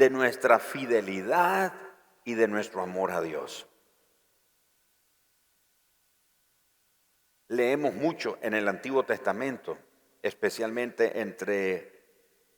de 0.00 0.08
nuestra 0.08 0.58
fidelidad 0.58 1.74
y 2.24 2.32
de 2.32 2.48
nuestro 2.48 2.80
amor 2.80 3.10
a 3.10 3.20
Dios. 3.20 3.66
Leemos 7.48 7.92
mucho 7.92 8.38
en 8.40 8.54
el 8.54 8.66
Antiguo 8.66 9.04
Testamento, 9.04 9.76
especialmente 10.22 11.20
entre 11.20 12.00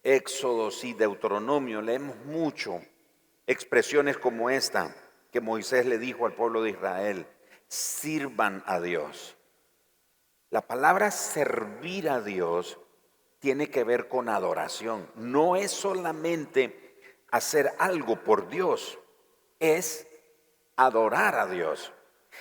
Éxodos 0.05 0.85
y 0.85 0.93
Deuteronomio, 0.93 1.83
leemos 1.83 2.15
mucho 2.27 2.81
expresiones 3.49 4.19
como 4.19 4.49
esta 4.49 4.95
que 5.33 5.41
Moisés 5.41 5.85
le 5.85 5.99
dijo 5.99 6.27
al 6.27 6.35
pueblo 6.35 6.63
de 6.63 6.71
Israel, 6.71 7.27
sirvan 7.67 8.63
a 8.67 8.81
Dios. 8.81 9.37
La 10.51 10.61
palabra 10.61 11.11
servir 11.11 12.09
a 12.09 12.21
Dios 12.21 12.79
tiene 13.41 13.69
que 13.69 13.83
ver 13.83 14.07
con 14.07 14.29
adoración. 14.29 15.11
No 15.17 15.57
es 15.57 15.73
solamente 15.73 16.92
hacer 17.33 17.75
algo 17.79 18.17
por 18.23 18.49
Dios, 18.49 18.99
es 19.59 20.07
adorar 20.77 21.35
a 21.35 21.47
Dios. 21.47 21.93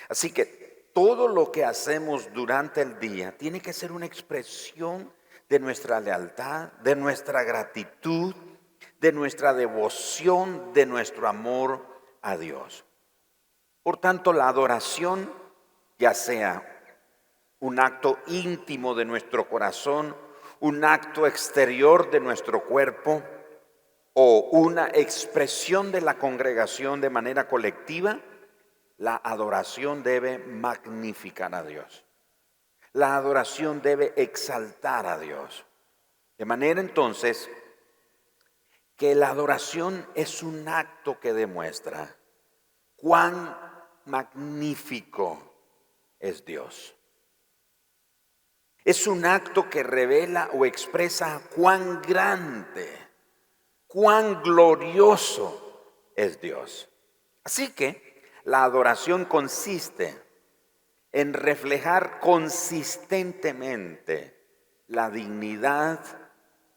Así 0.09 0.31
que 0.31 0.89
todo 0.93 1.27
lo 1.27 1.51
que 1.51 1.65
hacemos 1.65 2.31
durante 2.33 2.81
el 2.81 2.99
día 2.99 3.35
tiene 3.37 3.61
que 3.61 3.73
ser 3.73 3.91
una 3.91 4.05
expresión 4.05 5.11
de 5.49 5.59
nuestra 5.59 5.99
lealtad, 5.99 6.73
de 6.83 6.95
nuestra 6.95 7.43
gratitud, 7.43 8.35
de 8.99 9.11
nuestra 9.11 9.53
devoción, 9.53 10.73
de 10.73 10.85
nuestro 10.85 11.27
amor 11.27 11.85
a 12.21 12.37
Dios. 12.37 12.85
Por 13.83 13.97
tanto, 13.97 14.33
la 14.33 14.49
adoración, 14.49 15.33
ya 15.97 16.13
sea 16.13 16.67
un 17.59 17.79
acto 17.79 18.19
íntimo 18.27 18.93
de 18.93 19.05
nuestro 19.05 19.47
corazón, 19.47 20.15
un 20.59 20.83
acto 20.83 21.25
exterior 21.25 22.11
de 22.11 22.19
nuestro 22.19 22.65
cuerpo, 22.65 23.23
o 24.13 24.49
una 24.51 24.87
expresión 24.87 25.91
de 25.91 26.01
la 26.01 26.17
congregación 26.17 27.01
de 27.01 27.09
manera 27.09 27.47
colectiva, 27.47 28.19
la 28.97 29.15
adoración 29.15 30.03
debe 30.03 30.37
magnificar 30.37 31.55
a 31.55 31.63
Dios. 31.63 32.05
La 32.93 33.15
adoración 33.15 33.81
debe 33.81 34.13
exaltar 34.15 35.05
a 35.07 35.17
Dios. 35.17 35.65
De 36.37 36.45
manera 36.45 36.81
entonces 36.81 37.49
que 38.97 39.15
la 39.15 39.29
adoración 39.29 40.05
es 40.13 40.43
un 40.43 40.67
acto 40.67 41.19
que 41.19 41.33
demuestra 41.33 42.15
cuán 42.95 43.57
magnífico 44.05 45.41
es 46.19 46.45
Dios. 46.45 46.95
Es 48.83 49.07
un 49.07 49.25
acto 49.25 49.69
que 49.69 49.83
revela 49.83 50.49
o 50.53 50.65
expresa 50.65 51.41
cuán 51.55 52.01
grande, 52.01 53.00
cuán 53.91 54.41
glorioso 54.41 55.83
es 56.15 56.39
Dios. 56.39 56.87
Así 57.43 57.73
que 57.73 58.23
la 58.43 58.63
adoración 58.63 59.25
consiste 59.25 60.17
en 61.11 61.33
reflejar 61.33 62.19
consistentemente 62.19 64.39
la 64.87 65.09
dignidad 65.09 65.99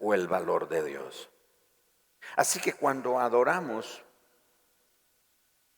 o 0.01 0.15
el 0.15 0.27
valor 0.27 0.69
de 0.69 0.83
Dios. 0.85 1.31
Así 2.37 2.59
que 2.61 2.73
cuando 2.73 3.21
adoramos, 3.21 4.03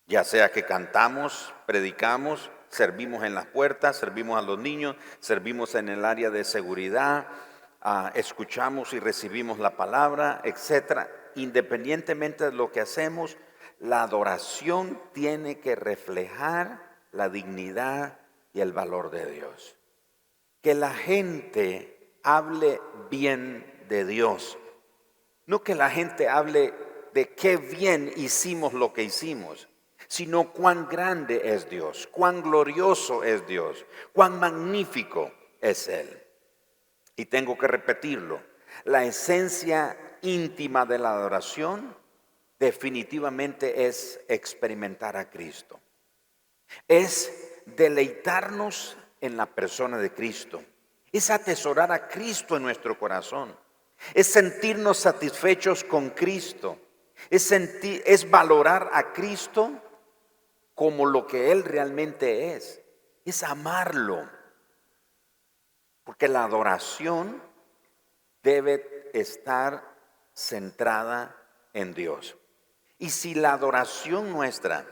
ya 0.07 0.25
sea 0.25 0.51
que 0.51 0.65
cantamos, 0.65 1.53
predicamos, 1.67 2.51
servimos 2.69 3.25
en 3.25 3.35
las 3.35 3.45
puertas, 3.47 3.97
servimos 3.97 4.39
a 4.39 4.43
los 4.43 4.59
niños, 4.59 4.97
servimos 5.21 5.75
en 5.75 5.91
el 5.91 6.05
área 6.05 6.31
de 6.31 6.45
seguridad, 6.45 7.27
ah, 7.83 8.13
escuchamos 8.15 8.93
y 8.95 9.01
recibimos 9.01 9.59
la 9.59 9.77
palabra, 9.77 10.41
etcétera. 10.45 11.11
Independientemente 11.37 12.47
de 12.47 12.53
lo 12.53 12.73
que 12.73 12.81
hacemos, 12.81 13.37
la 13.79 14.03
adoración 14.03 15.01
tiene 15.13 15.61
que 15.61 15.77
reflejar 15.77 16.99
la 17.13 17.29
dignidad 17.29 18.19
y 18.53 18.61
el 18.61 18.73
valor 18.73 19.11
de 19.11 19.31
Dios. 19.31 19.77
Que 20.63 20.75
la 20.75 20.93
gente 20.93 22.19
hable 22.23 22.81
bien 23.11 23.85
de 23.89 24.05
Dios. 24.05 24.59
No 25.47 25.63
que 25.63 25.75
la 25.75 25.91
gente 25.91 26.29
hable 26.29 26.75
de 27.15 27.29
qué 27.35 27.57
bien 27.57 28.13
hicimos 28.17 28.73
lo 28.73 28.93
que 28.93 29.05
hicimos 29.05 29.69
sino 30.09 30.53
cuán 30.53 30.89
grande 30.89 31.55
es 31.55 31.69
Dios, 31.69 32.09
cuán 32.11 32.43
glorioso 32.43 33.25
es 33.25 33.47
Dios, 33.47 33.85
cuán 34.13 34.39
magnífico 34.39 35.33
es 35.61 35.89
Él. 35.89 36.23
Y 37.17 37.27
tengo 37.27 37.57
que 37.57 37.67
repetirlo, 37.67 38.41
la 38.85 39.05
esencia 39.05 39.97
íntima 40.27 40.85
de 40.85 40.99
la 40.99 41.13
adoración 41.13 41.97
definitivamente 42.59 43.87
es 43.87 44.21
experimentar 44.29 45.17
a 45.17 45.31
Cristo. 45.31 45.81
Es 46.89 47.33
deleitarnos 47.67 48.97
en 49.21 49.37
la 49.37 49.47
persona 49.47 49.99
de 49.99 50.13
Cristo. 50.13 50.63
Es 51.13 51.31
atesorar 51.31 51.93
a 51.93 52.09
Cristo 52.09 52.57
en 52.57 52.63
nuestro 52.63 52.99
corazón. 52.99 53.57
Es 54.15 54.27
sentirnos 54.27 54.99
satisfechos 54.99 55.85
con 55.85 56.11
Cristo. 56.11 56.79
Es, 57.31 57.43
sentir, 57.43 58.03
es 58.05 58.29
valorar 58.29 58.91
a 58.93 59.13
Cristo 59.13 59.71
como 60.75 61.07
lo 61.07 61.27
que 61.27 61.53
Él 61.53 61.65
realmente 61.65 62.55
es. 62.55 62.81
Es 63.25 63.43
amarlo. 63.43 64.29
Porque 66.05 66.29
la 66.29 66.45
adoración 66.45 67.43
debe 68.43 69.11
estar 69.13 69.96
centrada 70.37 71.35
en 71.73 71.95
Dios. 71.95 72.37
Y 72.99 73.11
si 73.11 73.35
la 73.35 73.55
adoración 73.55 74.31
nuestra, 74.31 74.87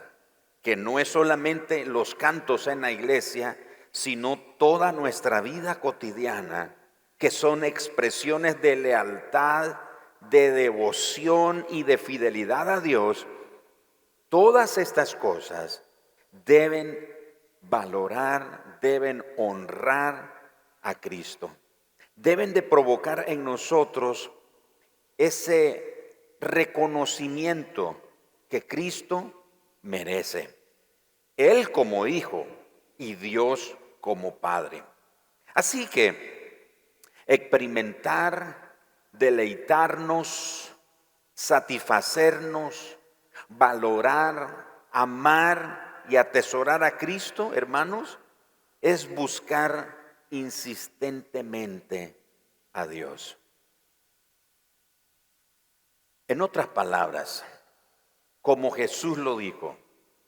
que 0.61 0.75
no 0.75 0.99
es 0.99 1.07
solamente 1.07 1.85
los 1.85 2.15
cantos 2.15 2.67
en 2.67 2.81
la 2.81 2.91
iglesia, 2.91 3.57
sino 3.91 4.37
toda 4.57 4.91
nuestra 4.91 5.39
vida 5.39 5.79
cotidiana, 5.79 6.75
que 7.17 7.31
son 7.31 7.63
expresiones 7.63 8.61
de 8.61 8.75
lealtad, 8.75 9.77
de 10.19 10.51
devoción 10.51 11.65
y 11.69 11.83
de 11.83 11.97
fidelidad 11.97 12.69
a 12.69 12.81
Dios, 12.81 13.25
Todas 14.35 14.77
estas 14.77 15.15
cosas 15.15 15.81
deben 16.45 17.07
valorar, 17.61 18.79
deben 18.81 19.23
honrar 19.37 20.33
a 20.81 20.95
Cristo. 20.95 21.55
Deben 22.17 22.53
de 22.53 22.61
provocar 22.61 23.25
en 23.27 23.45
nosotros 23.45 24.31
ese 25.17 26.35
reconocimiento 26.39 28.01
que 28.49 28.65
Cristo 28.65 29.45
merece. 29.81 30.53
Él 31.37 31.71
como 31.71 32.07
hijo 32.07 32.45
y 32.97 33.15
Dios 33.15 33.75
como 34.01 34.35
padre. 34.35 34.83
Así 35.53 35.87
que 35.87 36.69
experimentar, 37.25 38.75
deleitarnos, 39.11 40.71
satisfacernos, 41.33 42.97
valorar, 43.49 44.65
amar 44.91 46.03
y 46.09 46.17
atesorar 46.17 46.83
a 46.83 46.97
Cristo, 46.97 47.53
hermanos, 47.53 48.19
es 48.81 49.13
buscar 49.13 49.97
insistentemente 50.29 52.15
a 52.73 52.85
Dios. 52.85 53.37
En 56.27 56.41
otras 56.41 56.67
palabras, 56.67 57.45
como 58.41 58.71
Jesús 58.71 59.17
lo 59.17 59.37
dijo, 59.37 59.77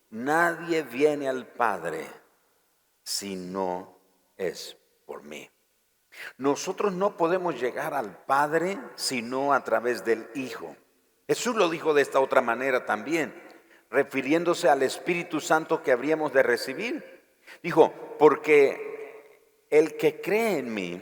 nadie 0.10 0.84
viene 0.84 1.28
al 1.28 1.48
Padre 1.48 2.08
si 3.04 3.36
no 3.36 3.98
es 4.38 4.78
por 5.06 5.24
mí. 5.24 5.50
Nosotros 6.38 6.94
no 6.94 7.18
podemos 7.18 7.60
llegar 7.60 7.94
al 7.94 8.16
Padre 8.26 8.80
sino 8.96 9.54
a 9.54 9.64
través 9.64 10.04
del 10.06 10.28
Hijo. 10.36 10.76
Jesús 11.28 11.56
lo 11.56 11.70
dijo 11.70 11.94
de 11.94 12.02
esta 12.02 12.20
otra 12.20 12.42
manera 12.42 12.86
también, 12.86 13.34
refiriéndose 13.90 14.70
al 14.70 14.84
Espíritu 14.84 15.40
Santo 15.40 15.82
que 15.84 15.92
habríamos 15.92 16.32
de 16.34 16.44
recibir. 16.44 17.24
Dijo, 17.64 17.94
porque 18.20 19.66
el 19.70 19.98
que 19.98 20.22
cree 20.22 20.60
en 20.60 20.74
mí, 20.74 21.02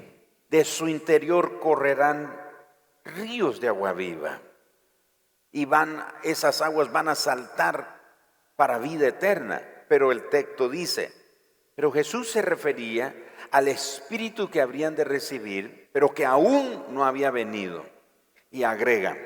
de 0.49 0.63
su 0.63 0.88
interior 0.88 1.60
correrán 1.60 2.39
ríos 3.03 3.60
de 3.60 3.67
agua 3.67 3.93
viva. 3.93 4.41
Y 5.56 5.63
van, 5.63 6.06
esas 6.22 6.62
aguas 6.62 6.91
van 6.91 7.08
a 7.08 7.15
saltar 7.15 8.02
para 8.58 8.78
vida 8.78 9.08
eterna. 9.08 9.62
Pero 9.88 10.12
el 10.12 10.28
texto 10.28 10.68
dice, 10.68 11.13
pero 11.76 11.94
Jesús 11.94 12.30
se 12.30 12.41
refería 12.41 13.15
al 13.52 13.70
Espíritu 13.70 14.50
que 14.50 14.60
habrían 14.60 14.98
de 14.98 15.06
recibir, 15.06 15.89
pero 15.94 16.13
que 16.13 16.26
aún 16.26 16.88
no 16.89 17.06
había 17.06 17.32
venido. 17.32 17.86
Y 18.52 18.63
agrega, 18.63 19.18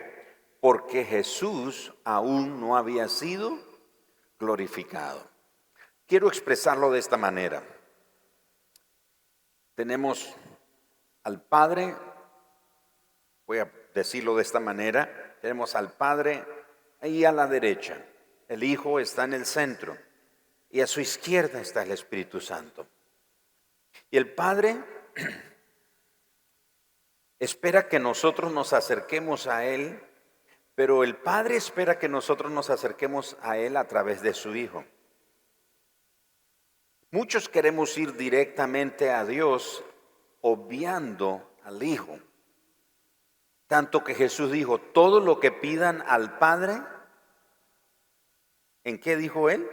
porque 0.62 1.04
Jesús 1.04 1.96
aún 2.04 2.62
no 2.62 2.78
había 2.78 3.08
sido 3.08 3.58
glorificado. 4.40 5.28
Quiero 6.06 6.28
expresarlo 6.28 6.92
de 6.92 7.00
esta 7.00 7.18
manera. 7.18 7.64
Tenemos 9.74 10.32
al 11.24 11.42
Padre, 11.42 11.96
voy 13.48 13.58
a 13.58 13.72
decirlo 13.96 14.36
de 14.36 14.44
esta 14.44 14.60
manera, 14.60 15.29
tenemos 15.42 15.76
al 15.76 15.94
Padre 15.94 16.46
ahí 17.02 17.26
a 17.26 17.32
la 17.32 17.48
derecha, 17.48 17.98
el 18.48 18.64
Hijo 18.64 19.00
está 19.00 19.24
en 19.24 19.34
el 19.34 19.46
centro 19.46 19.98
y 20.70 20.82
a 20.82 20.88
su 20.88 21.02
izquierda 21.02 21.62
está 21.62 21.84
el 21.84 21.92
Espíritu 21.92 22.40
Santo. 22.40 22.88
Y 24.12 24.18
el 24.18 24.34
Padre 24.34 24.84
espera 27.40 27.88
que 27.88 28.00
nosotros 28.00 28.52
nos 28.52 28.74
acerquemos 28.74 29.48
a 29.48 29.66
Él 29.66 30.00
pero 30.80 31.04
el 31.04 31.18
Padre 31.18 31.58
espera 31.58 32.00
que 32.00 32.08
nosotros 32.08 32.50
nos 32.50 32.70
acerquemos 32.70 33.36
a 33.42 33.58
Él 33.58 33.76
a 33.76 33.86
través 33.86 34.22
de 34.22 34.34
su 34.34 34.56
Hijo. 34.56 34.86
Muchos 37.12 37.50
queremos 37.50 37.98
ir 37.98 38.16
directamente 38.16 39.12
a 39.12 39.26
Dios 39.26 39.84
obviando 40.40 41.52
al 41.66 41.84
Hijo. 41.84 42.18
Tanto 43.70 44.04
que 44.04 44.16
Jesús 44.16 44.52
dijo, 44.52 44.80
todo 44.80 45.20
lo 45.20 45.40
que 45.40 45.52
pidan 45.52 46.04
al 46.08 46.40
Padre, 46.40 46.82
¿en 48.84 49.00
qué 49.00 49.16
dijo 49.16 49.52
Él? 49.52 49.70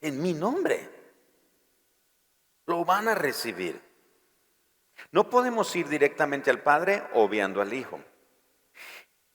En 0.00 0.20
mi 0.20 0.34
nombre. 0.34 0.90
Lo 2.66 2.84
van 2.84 3.06
a 3.06 3.14
recibir. 3.14 3.80
No 5.12 5.30
podemos 5.30 5.76
ir 5.76 5.88
directamente 5.88 6.50
al 6.50 6.60
Padre 6.60 7.04
obviando 7.12 7.62
al 7.62 7.72
Hijo. 7.72 8.00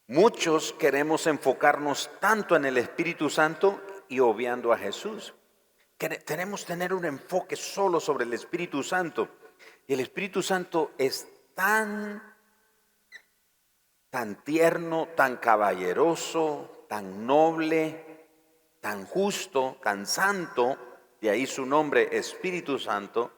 Muchos 0.08 0.74
queremos 0.74 1.26
enfocarnos 1.26 2.10
tanto 2.20 2.58
en 2.58 2.66
el 2.66 2.78
Espíritu 2.78 3.30
Santo 3.30 3.82
y 4.10 4.20
obviando 4.20 4.74
a 4.74 4.78
Jesús. 4.78 5.34
Queremos 5.98 6.66
tener 6.66 6.94
un 6.94 7.06
enfoque 7.06 7.56
solo 7.56 8.02
sobre 8.02 8.26
el 8.26 8.34
Espíritu 8.34 8.84
Santo. 8.84 9.30
Y 9.88 9.94
el 9.94 10.02
Espíritu 10.02 10.44
Santo 10.44 10.92
es 10.98 11.30
tan, 11.56 12.29
tan 14.10 14.44
tierno, 14.44 15.10
tan 15.16 15.38
caballeroso, 15.38 16.86
tan 16.88 17.26
noble, 17.26 18.28
tan 18.82 19.06
justo, 19.06 19.78
tan 19.84 20.06
santo, 20.06 20.78
de 21.22 21.30
ahí 21.30 21.46
su 21.46 21.66
nombre 21.66 22.18
Espíritu 22.18 22.80
Santo, 22.80 23.32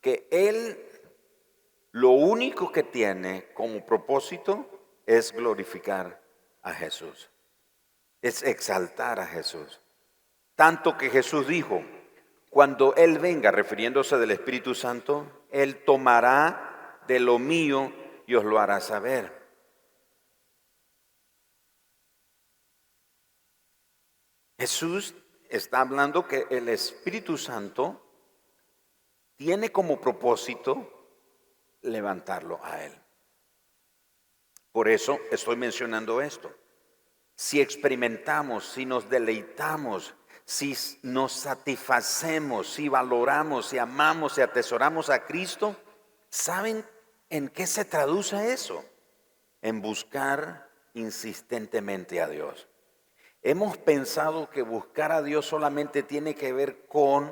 que 0.00 0.28
Él 0.30 0.78
lo 1.92 2.10
único 2.10 2.70
que 2.70 2.82
tiene 2.82 3.48
como 3.54 3.84
propósito 3.84 4.68
es 5.06 5.32
glorificar 5.32 6.20
a 6.62 6.72
Jesús, 6.74 7.30
es 8.20 8.42
exaltar 8.42 9.18
a 9.18 9.26
Jesús. 9.26 9.80
Tanto 10.54 10.96
que 10.96 11.10
Jesús 11.10 11.46
dijo, 11.46 11.82
cuando 12.50 12.94
Él 12.96 13.18
venga, 13.18 13.50
refiriéndose 13.50 14.18
del 14.18 14.30
Espíritu 14.30 14.74
Santo, 14.74 15.46
Él 15.50 15.84
tomará 15.84 17.00
de 17.06 17.20
lo 17.20 17.38
mío 17.38 17.92
y 18.26 18.34
os 18.34 18.44
lo 18.44 18.58
hará 18.58 18.80
saber. 18.80 19.45
Jesús 24.58 25.14
está 25.48 25.80
hablando 25.80 26.26
que 26.26 26.46
el 26.50 26.68
Espíritu 26.68 27.36
Santo 27.36 28.02
tiene 29.36 29.70
como 29.70 30.00
propósito 30.00 30.92
levantarlo 31.82 32.58
a 32.62 32.84
Él. 32.84 32.92
Por 34.72 34.88
eso 34.88 35.18
estoy 35.30 35.56
mencionando 35.56 36.20
esto. 36.20 36.52
Si 37.34 37.60
experimentamos, 37.60 38.66
si 38.66 38.86
nos 38.86 39.08
deleitamos, 39.08 40.14
si 40.44 40.76
nos 41.02 41.32
satisfacemos, 41.32 42.68
si 42.72 42.88
valoramos, 42.88 43.66
si 43.66 43.78
amamos, 43.78 44.34
si 44.34 44.40
atesoramos 44.40 45.10
a 45.10 45.26
Cristo, 45.26 45.76
¿saben 46.30 46.84
en 47.28 47.48
qué 47.48 47.66
se 47.66 47.84
traduce 47.84 48.52
eso? 48.52 48.84
En 49.60 49.82
buscar 49.82 50.70
insistentemente 50.94 52.22
a 52.22 52.28
Dios. 52.28 52.68
Hemos 53.48 53.76
pensado 53.76 54.50
que 54.50 54.62
buscar 54.62 55.12
a 55.12 55.22
Dios 55.22 55.46
solamente 55.46 56.02
tiene 56.02 56.34
que 56.34 56.52
ver 56.52 56.88
con 56.88 57.30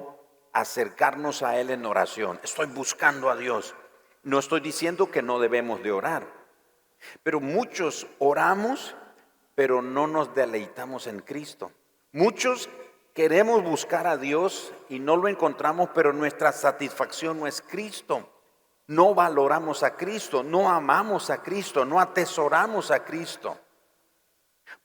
acercarnos 0.53 1.42
a 1.42 1.59
Él 1.59 1.70
en 1.70 1.85
oración. 1.85 2.38
Estoy 2.44 2.66
buscando 2.66 3.31
a 3.31 3.35
Dios. 3.35 3.74
No 4.22 4.38
estoy 4.38 4.61
diciendo 4.61 5.11
que 5.11 5.22
no 5.22 5.40
debemos 5.40 5.83
de 5.83 5.90
orar, 5.90 6.24
pero 7.24 7.40
muchos 7.40 8.07
oramos, 8.20 8.94
pero 9.57 9.83
no 9.83 10.07
nos 10.07 10.33
deleitamos 10.37 11.09
en 11.09 11.18
Cristo. 11.18 11.72
Muchos 12.12 12.70
queremos 13.12 13.64
buscar 13.64 14.07
a 14.07 14.16
Dios 14.16 14.72
y 14.88 15.00
no 15.00 15.16
lo 15.16 15.27
encontramos, 15.27 15.88
pero 15.96 16.12
nuestra 16.12 16.53
satisfacción 16.53 17.40
no 17.40 17.48
es 17.48 17.61
Cristo. 17.61 18.31
No 18.87 19.16
valoramos 19.16 19.83
a 19.83 19.96
Cristo, 19.96 20.44
no 20.44 20.70
amamos 20.70 21.29
a 21.31 21.42
Cristo, 21.42 21.85
no 21.85 21.98
atesoramos 21.98 22.92
a 22.92 23.05
Cristo. 23.05 23.59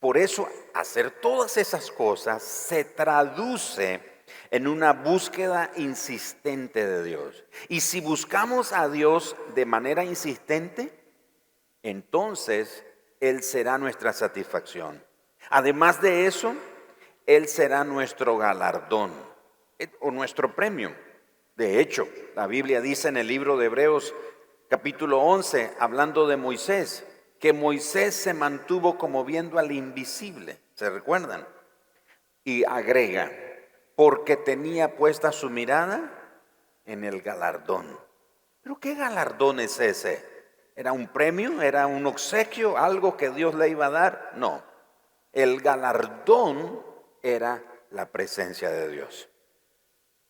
Por 0.00 0.16
eso 0.16 0.48
hacer 0.72 1.10
todas 1.10 1.58
esas 1.58 1.90
cosas 1.90 2.42
se 2.42 2.84
traduce 2.84 4.00
en 4.50 4.66
una 4.66 4.94
búsqueda 4.94 5.70
insistente 5.76 6.86
de 6.86 7.04
Dios. 7.04 7.44
Y 7.68 7.80
si 7.80 8.00
buscamos 8.00 8.72
a 8.72 8.88
Dios 8.88 9.36
de 9.54 9.66
manera 9.66 10.02
insistente, 10.02 10.92
entonces 11.82 12.84
Él 13.20 13.42
será 13.42 13.76
nuestra 13.76 14.12
satisfacción. 14.12 15.04
Además 15.50 16.00
de 16.00 16.26
eso, 16.26 16.54
Él 17.26 17.46
será 17.46 17.84
nuestro 17.84 18.38
galardón 18.38 19.12
eh, 19.78 19.88
o 20.00 20.10
nuestro 20.10 20.54
premio. 20.54 20.94
De 21.56 21.80
hecho, 21.80 22.08
la 22.34 22.46
Biblia 22.46 22.80
dice 22.80 23.08
en 23.08 23.18
el 23.18 23.26
libro 23.26 23.58
de 23.58 23.66
Hebreos 23.66 24.14
capítulo 24.68 25.20
11, 25.20 25.72
hablando 25.78 26.26
de 26.26 26.36
Moisés, 26.36 27.04
que 27.40 27.54
Moisés 27.54 28.14
se 28.14 28.34
mantuvo 28.34 28.98
como 28.98 29.24
viendo 29.24 29.58
al 29.58 29.72
invisible. 29.72 30.60
¿Se 30.74 30.90
recuerdan? 30.90 31.48
Y 32.44 32.64
agrega, 32.64 33.32
porque 33.96 34.36
tenía 34.36 34.94
puesta 34.96 35.32
su 35.32 35.48
mirada 35.48 36.12
en 36.84 37.02
el 37.02 37.22
galardón. 37.22 37.98
¿Pero 38.62 38.78
qué 38.78 38.94
galardón 38.94 39.58
es 39.58 39.80
ese? 39.80 40.22
¿Era 40.76 40.92
un 40.92 41.08
premio? 41.08 41.62
¿Era 41.62 41.86
un 41.86 42.06
obsequio? 42.06 42.76
¿Algo 42.76 43.16
que 43.16 43.30
Dios 43.30 43.54
le 43.54 43.70
iba 43.70 43.86
a 43.86 43.90
dar? 43.90 44.32
No. 44.36 44.62
El 45.32 45.62
galardón 45.62 46.84
era 47.22 47.62
la 47.90 48.10
presencia 48.10 48.70
de 48.70 48.88
Dios. 48.88 49.30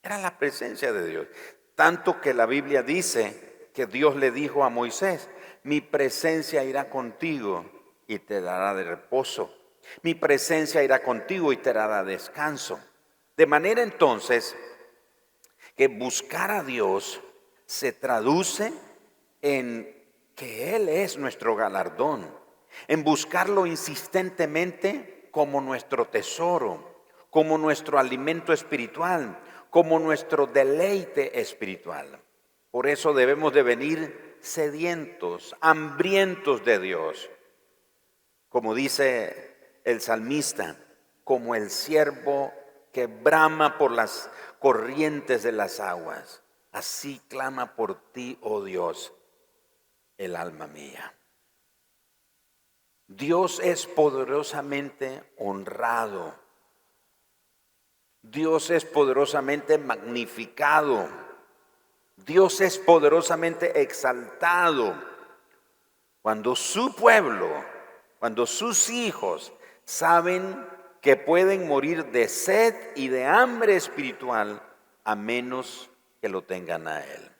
Era 0.02 0.18
la 0.18 0.38
presencia 0.38 0.92
de 0.92 1.06
Dios. 1.06 1.26
Tanto 1.74 2.20
que 2.20 2.34
la 2.34 2.46
Biblia 2.46 2.82
dice 2.82 3.68
que 3.74 3.86
Dios 3.86 4.16
le 4.16 4.30
dijo 4.30 4.64
a 4.64 4.70
Moisés, 4.70 5.28
mi 5.62 5.80
presencia 5.80 6.64
irá 6.64 6.88
contigo 6.88 7.64
y 8.06 8.18
te 8.18 8.40
dará 8.40 8.74
de 8.74 8.84
reposo. 8.84 9.54
Mi 10.02 10.14
presencia 10.14 10.82
irá 10.82 11.02
contigo 11.02 11.52
y 11.52 11.56
te 11.56 11.72
dará 11.72 12.04
descanso. 12.04 12.80
De 13.36 13.46
manera 13.46 13.82
entonces 13.82 14.56
que 15.76 15.88
buscar 15.88 16.50
a 16.50 16.62
Dios 16.62 17.20
se 17.66 17.92
traduce 17.92 18.72
en 19.42 19.96
que 20.34 20.74
Él 20.76 20.88
es 20.88 21.16
nuestro 21.16 21.56
galardón, 21.56 22.34
en 22.88 23.04
buscarlo 23.04 23.66
insistentemente 23.66 25.28
como 25.30 25.60
nuestro 25.60 26.06
tesoro, 26.06 27.04
como 27.30 27.58
nuestro 27.58 27.98
alimento 27.98 28.52
espiritual, 28.52 29.38
como 29.70 29.98
nuestro 29.98 30.46
deleite 30.46 31.40
espiritual. 31.40 32.20
Por 32.70 32.86
eso 32.86 33.12
debemos 33.12 33.52
de 33.52 33.62
venir 33.62 34.29
sedientos, 34.40 35.54
hambrientos 35.60 36.64
de 36.64 36.78
Dios. 36.78 37.30
Como 38.48 38.74
dice 38.74 39.80
el 39.84 40.00
salmista, 40.00 40.76
como 41.24 41.54
el 41.54 41.70
siervo 41.70 42.52
que 42.92 43.06
brama 43.06 43.78
por 43.78 43.92
las 43.92 44.30
corrientes 44.58 45.42
de 45.42 45.52
las 45.52 45.80
aguas. 45.80 46.42
Así 46.72 47.20
clama 47.28 47.74
por 47.74 48.12
ti, 48.12 48.38
oh 48.42 48.62
Dios, 48.64 49.12
el 50.18 50.36
alma 50.36 50.66
mía. 50.66 51.14
Dios 53.08 53.58
es 53.60 53.86
poderosamente 53.86 55.24
honrado. 55.36 56.34
Dios 58.22 58.70
es 58.70 58.84
poderosamente 58.84 59.78
magnificado. 59.78 61.08
Dios 62.24 62.60
es 62.60 62.78
poderosamente 62.78 63.80
exaltado. 63.80 64.94
Cuando 66.22 66.54
su 66.54 66.94
pueblo, 66.94 67.48
cuando 68.18 68.46
sus 68.46 68.90
hijos 68.90 69.52
saben 69.84 70.66
que 71.00 71.16
pueden 71.16 71.66
morir 71.66 72.06
de 72.06 72.28
sed 72.28 72.74
y 72.94 73.08
de 73.08 73.24
hambre 73.24 73.76
espiritual 73.76 74.62
a 75.04 75.14
menos 75.14 75.90
que 76.20 76.28
lo 76.28 76.42
tengan 76.42 76.86
a 76.88 77.04
Él. 77.04 77.30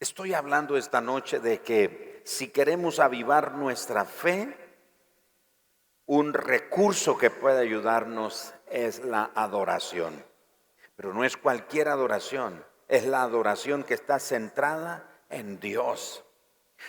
Estoy 0.00 0.32
hablando 0.32 0.76
esta 0.76 1.00
noche 1.00 1.40
de 1.40 1.60
que 1.60 2.22
si 2.24 2.48
queremos 2.48 3.00
avivar 3.00 3.54
nuestra 3.54 4.04
fe, 4.04 4.56
un 6.06 6.32
recurso 6.32 7.18
que 7.18 7.30
puede 7.30 7.60
ayudarnos 7.60 8.54
es 8.70 9.04
la 9.04 9.30
adoración. 9.34 10.24
Pero 10.94 11.12
no 11.12 11.24
es 11.24 11.36
cualquier 11.36 11.88
adoración, 11.88 12.64
es 12.88 13.06
la 13.06 13.22
adoración 13.22 13.84
que 13.84 13.94
está 13.94 14.18
centrada 14.18 15.04
en 15.28 15.60
Dios. 15.60 16.24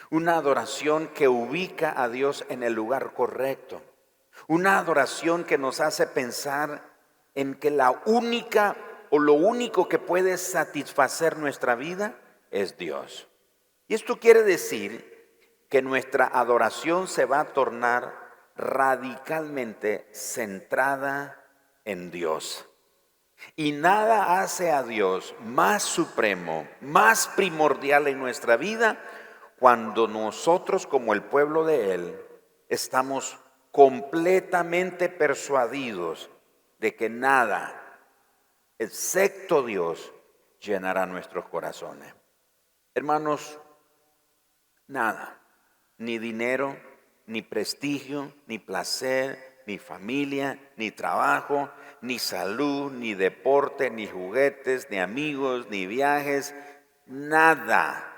Una 0.09 0.35
adoración 0.35 1.07
que 1.09 1.27
ubica 1.27 1.93
a 2.01 2.09
Dios 2.09 2.45
en 2.49 2.63
el 2.63 2.73
lugar 2.73 3.13
correcto. 3.13 3.81
Una 4.47 4.79
adoración 4.79 5.43
que 5.43 5.57
nos 5.57 5.81
hace 5.81 6.07
pensar 6.07 6.83
en 7.35 7.55
que 7.55 7.69
la 7.69 8.01
única 8.05 8.75
o 9.09 9.19
lo 9.19 9.33
único 9.33 9.89
que 9.89 9.99
puede 9.99 10.37
satisfacer 10.37 11.37
nuestra 11.37 11.75
vida 11.75 12.15
es 12.51 12.77
Dios. 12.77 13.27
Y 13.87 13.95
esto 13.95 14.19
quiere 14.19 14.43
decir 14.43 15.09
que 15.67 15.81
nuestra 15.81 16.25
adoración 16.25 17.07
se 17.07 17.25
va 17.25 17.41
a 17.41 17.53
tornar 17.53 18.13
radicalmente 18.55 20.07
centrada 20.11 21.43
en 21.85 22.11
Dios. 22.11 22.68
Y 23.55 23.71
nada 23.71 24.41
hace 24.41 24.71
a 24.71 24.83
Dios 24.83 25.35
más 25.41 25.83
supremo, 25.83 26.67
más 26.81 27.27
primordial 27.27 28.07
en 28.07 28.19
nuestra 28.19 28.57
vida 28.57 28.99
cuando 29.59 30.07
nosotros 30.07 30.87
como 30.87 31.13
el 31.13 31.21
pueblo 31.21 31.65
de 31.65 31.93
Él 31.93 32.21
estamos 32.69 33.37
completamente 33.71 35.09
persuadidos 35.09 36.29
de 36.79 36.95
que 36.95 37.09
nada, 37.09 37.99
excepto 38.77 39.63
Dios, 39.63 40.13
llenará 40.61 41.05
nuestros 41.05 41.45
corazones. 41.49 42.13
Hermanos, 42.95 43.59
nada, 44.87 45.39
ni 45.97 46.17
dinero, 46.17 46.77
ni 47.25 47.41
prestigio, 47.41 48.33
ni 48.47 48.59
placer, 48.59 49.48
ni 49.69 49.77
familia, 49.77 50.59
ni 50.77 50.89
trabajo, 50.89 51.69
ni 52.01 52.17
salud, 52.17 52.91
ni 52.91 53.13
deporte, 53.13 53.91
ni 53.91 54.07
juguetes, 54.07 54.89
ni 54.89 54.97
amigos, 54.97 55.67
ni 55.69 55.85
viajes, 55.85 56.55
nada 57.05 58.11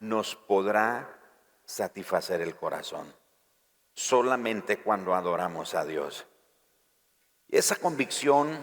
nos 0.00 0.34
podrá 0.34 1.20
satisfacer 1.66 2.40
el 2.40 2.56
corazón 2.56 3.12
solamente 3.92 4.78
cuando 4.78 5.14
adoramos 5.14 5.74
a 5.74 5.84
Dios. 5.84 6.26
Y 7.48 7.58
esa 7.58 7.76
convicción 7.76 8.58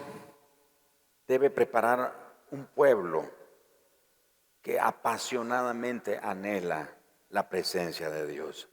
debe 1.28 1.50
preparar 1.50 2.42
un 2.50 2.66
pueblo 2.66 3.30
que 4.60 4.80
apasionadamente 4.80 6.18
anhela 6.20 6.96
la 7.28 7.48
presencia 7.48 8.10
de 8.10 8.26
Dios. 8.26 8.68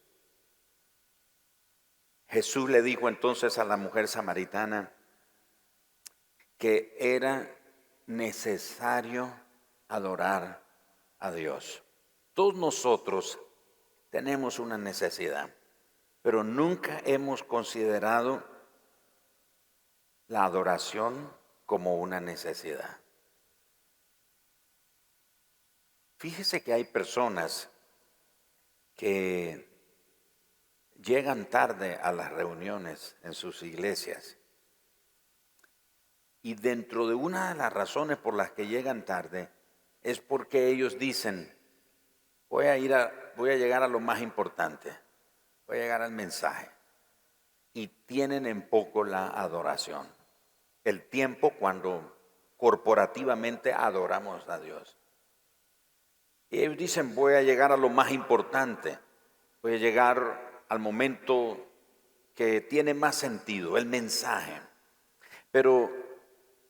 Jesús 2.31 2.69
le 2.69 2.81
dijo 2.81 3.09
entonces 3.09 3.57
a 3.57 3.65
la 3.65 3.75
mujer 3.75 4.07
samaritana 4.07 4.93
que 6.57 6.95
era 6.97 7.53
necesario 8.05 9.35
adorar 9.89 10.63
a 11.19 11.31
Dios. 11.31 11.83
Todos 12.33 12.55
nosotros 12.55 13.37
tenemos 14.11 14.59
una 14.59 14.77
necesidad, 14.77 15.53
pero 16.21 16.45
nunca 16.45 17.01
hemos 17.03 17.43
considerado 17.43 18.47
la 20.27 20.45
adoración 20.45 21.35
como 21.65 21.97
una 21.97 22.21
necesidad. 22.21 22.97
Fíjese 26.15 26.63
que 26.63 26.71
hay 26.71 26.85
personas 26.85 27.69
que 28.95 29.70
llegan 31.03 31.45
tarde 31.45 31.95
a 32.01 32.11
las 32.11 32.31
reuniones 32.31 33.15
en 33.23 33.33
sus 33.33 33.63
iglesias. 33.63 34.37
Y 36.43 36.55
dentro 36.55 37.07
de 37.07 37.13
una 37.13 37.49
de 37.49 37.55
las 37.55 37.71
razones 37.71 38.17
por 38.17 38.35
las 38.35 38.51
que 38.51 38.67
llegan 38.67 39.05
tarde 39.05 39.49
es 40.01 40.19
porque 40.19 40.69
ellos 40.69 40.97
dicen, 40.97 41.55
voy 42.49 42.65
a 42.65 42.77
ir 42.77 42.93
a, 42.93 43.11
voy 43.35 43.51
a 43.51 43.57
llegar 43.57 43.83
a 43.83 43.87
lo 43.87 43.99
más 43.99 44.21
importante, 44.21 44.91
voy 45.67 45.77
a 45.77 45.81
llegar 45.81 46.01
al 46.01 46.11
mensaje. 46.11 46.69
Y 47.73 47.87
tienen 47.87 48.45
en 48.47 48.67
poco 48.67 49.03
la 49.03 49.27
adoración. 49.27 50.07
El 50.83 51.07
tiempo 51.07 51.51
cuando 51.51 52.17
corporativamente 52.57 53.71
adoramos 53.71 54.47
a 54.49 54.59
Dios. 54.59 54.97
Y 56.49 56.59
ellos 56.59 56.77
dicen, 56.77 57.15
voy 57.15 57.35
a 57.35 57.43
llegar 57.43 57.71
a 57.71 57.77
lo 57.77 57.87
más 57.87 58.11
importante, 58.11 58.99
voy 59.61 59.75
a 59.75 59.77
llegar 59.77 60.50
al 60.71 60.79
momento 60.79 61.57
que 62.33 62.61
tiene 62.61 62.93
más 62.93 63.17
sentido, 63.17 63.77
el 63.77 63.87
mensaje. 63.87 64.53
Pero 65.51 65.91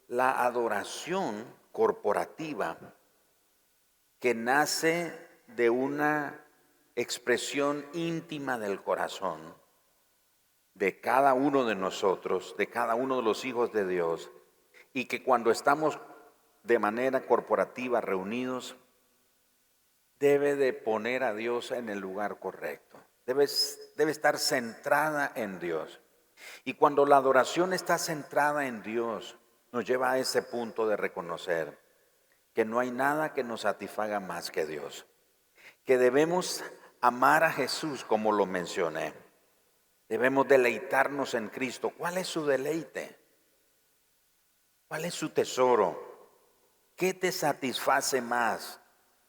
la 0.07 0.43
adoración 0.43 1.45
corporativa 1.71 2.79
que 4.19 4.33
nace 4.33 5.13
de 5.49 5.69
una 5.69 6.43
expresión 6.95 7.85
íntima 7.93 8.57
del 8.57 8.81
corazón 8.81 9.39
de 10.73 10.99
cada 10.99 11.35
uno 11.35 11.65
de 11.65 11.75
nosotros, 11.75 12.55
de 12.57 12.65
cada 12.65 12.95
uno 12.95 13.17
de 13.17 13.21
los 13.21 13.45
hijos 13.45 13.71
de 13.71 13.85
Dios, 13.85 14.31
y 14.93 15.05
que 15.05 15.21
cuando 15.21 15.51
estamos 15.51 15.99
de 16.63 16.79
manera 16.79 17.27
corporativa 17.27 18.01
reunidos, 18.01 18.75
debe 20.19 20.55
de 20.55 20.73
poner 20.73 21.23
a 21.23 21.35
Dios 21.35 21.69
en 21.69 21.87
el 21.87 21.99
lugar 21.99 22.39
correcto 22.39 22.97
debe, 23.33 24.11
estar 24.11 24.37
centrada 24.37 25.31
en 25.35 25.59
Dios. 25.59 25.99
Y 26.63 26.73
cuando 26.73 27.05
la 27.05 27.17
adoración 27.17 27.73
está 27.73 27.97
centrada 27.97 28.65
en 28.65 28.81
Dios, 28.81 29.37
nos 29.71 29.85
lleva 29.85 30.11
a 30.11 30.17
ese 30.17 30.41
punto 30.41 30.87
de 30.87 30.97
reconocer 30.97 31.77
que 32.53 32.65
no 32.65 32.79
hay 32.79 32.91
nada 32.91 33.33
que 33.33 33.43
nos 33.43 33.61
satisfaga 33.61 34.19
más 34.19 34.51
que 34.51 34.65
Dios. 34.65 35.05
Que 35.85 35.97
debemos 35.97 36.63
amar 36.99 37.43
a 37.43 37.51
Jesús 37.51 38.03
como 38.03 38.31
lo 38.31 38.45
mencioné. 38.45 39.13
Debemos 40.09 40.47
deleitarnos 40.47 41.33
en 41.33 41.49
Cristo. 41.49 41.91
¿Cuál 41.97 42.17
es 42.17 42.27
su 42.27 42.45
deleite? 42.45 43.17
¿Cuál 44.87 45.05
es 45.05 45.13
su 45.13 45.29
tesoro? 45.29 46.11
¿Qué 46.97 47.13
te 47.13 47.31
satisface 47.31 48.21
más? 48.21 48.81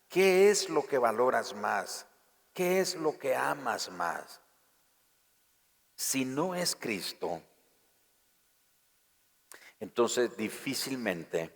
¿Qué 0.09 0.51
es 0.51 0.69
lo 0.69 0.85
que 0.85 0.99
valoras 0.99 1.55
más? 1.55 2.07
¿Qué 2.53 2.81
es 2.81 2.97
lo 2.97 3.19
que 3.19 3.35
amas 3.35 3.91
más? 3.91 4.41
Si 5.95 6.25
no 6.25 6.55
es 6.55 6.77
Cristo, 6.77 7.43
entonces 9.81 10.37
difícilmente 10.37 11.51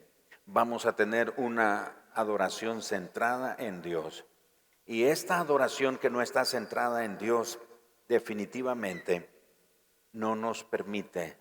vamos 0.47 0.87
a 0.87 0.97
tener 0.97 1.35
una 1.37 2.07
adoración 2.15 2.83
centrada 2.83 3.55
en 3.59 3.83
Dios. 3.83 4.25
Y 4.87 5.05
esta 5.05 5.39
adoración 5.39 5.99
que 5.99 6.11
no 6.11 6.23
está 6.23 6.45
centrada 6.45 7.05
en 7.05 7.19
Dios 7.19 7.59
definitivamente 8.09 9.29
no 10.13 10.35
nos 10.35 10.65
permite 10.65 11.37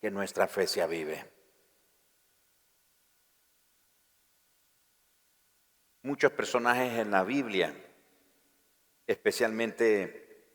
que 0.00 0.10
nuestra 0.10 0.48
fe 0.48 0.66
se 0.66 0.82
avive. 0.82 1.30
Muchos 6.02 6.32
personajes 6.32 6.98
en 6.98 7.10
la 7.10 7.24
Biblia 7.24 7.74
especialmente, 9.06 10.46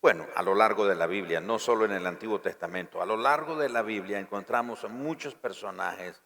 bueno, 0.00 0.26
a 0.34 0.42
lo 0.42 0.54
largo 0.54 0.86
de 0.86 0.94
la 0.94 1.06
Biblia, 1.06 1.40
no 1.40 1.58
solo 1.58 1.84
en 1.84 1.92
el 1.92 2.06
Antiguo 2.06 2.40
Testamento, 2.40 3.02
a 3.02 3.06
lo 3.06 3.16
largo 3.16 3.56
de 3.56 3.68
la 3.68 3.82
Biblia 3.82 4.18
encontramos 4.18 4.88
muchos 4.88 5.34
personajes 5.34 6.22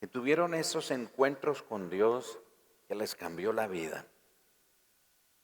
que 0.00 0.06
tuvieron 0.06 0.54
esos 0.54 0.90
encuentros 0.90 1.62
con 1.62 1.88
Dios 1.88 2.38
que 2.88 2.94
les 2.94 3.14
cambió 3.14 3.52
la 3.52 3.68
vida. 3.68 4.06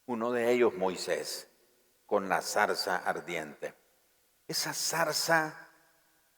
Uno 0.06 0.32
de 0.32 0.50
ellos, 0.50 0.74
Moisés, 0.74 1.48
con 2.06 2.28
la 2.28 2.42
zarza 2.42 2.96
ardiente. 2.96 3.74
Esa 4.48 4.72
zarza, 4.72 5.70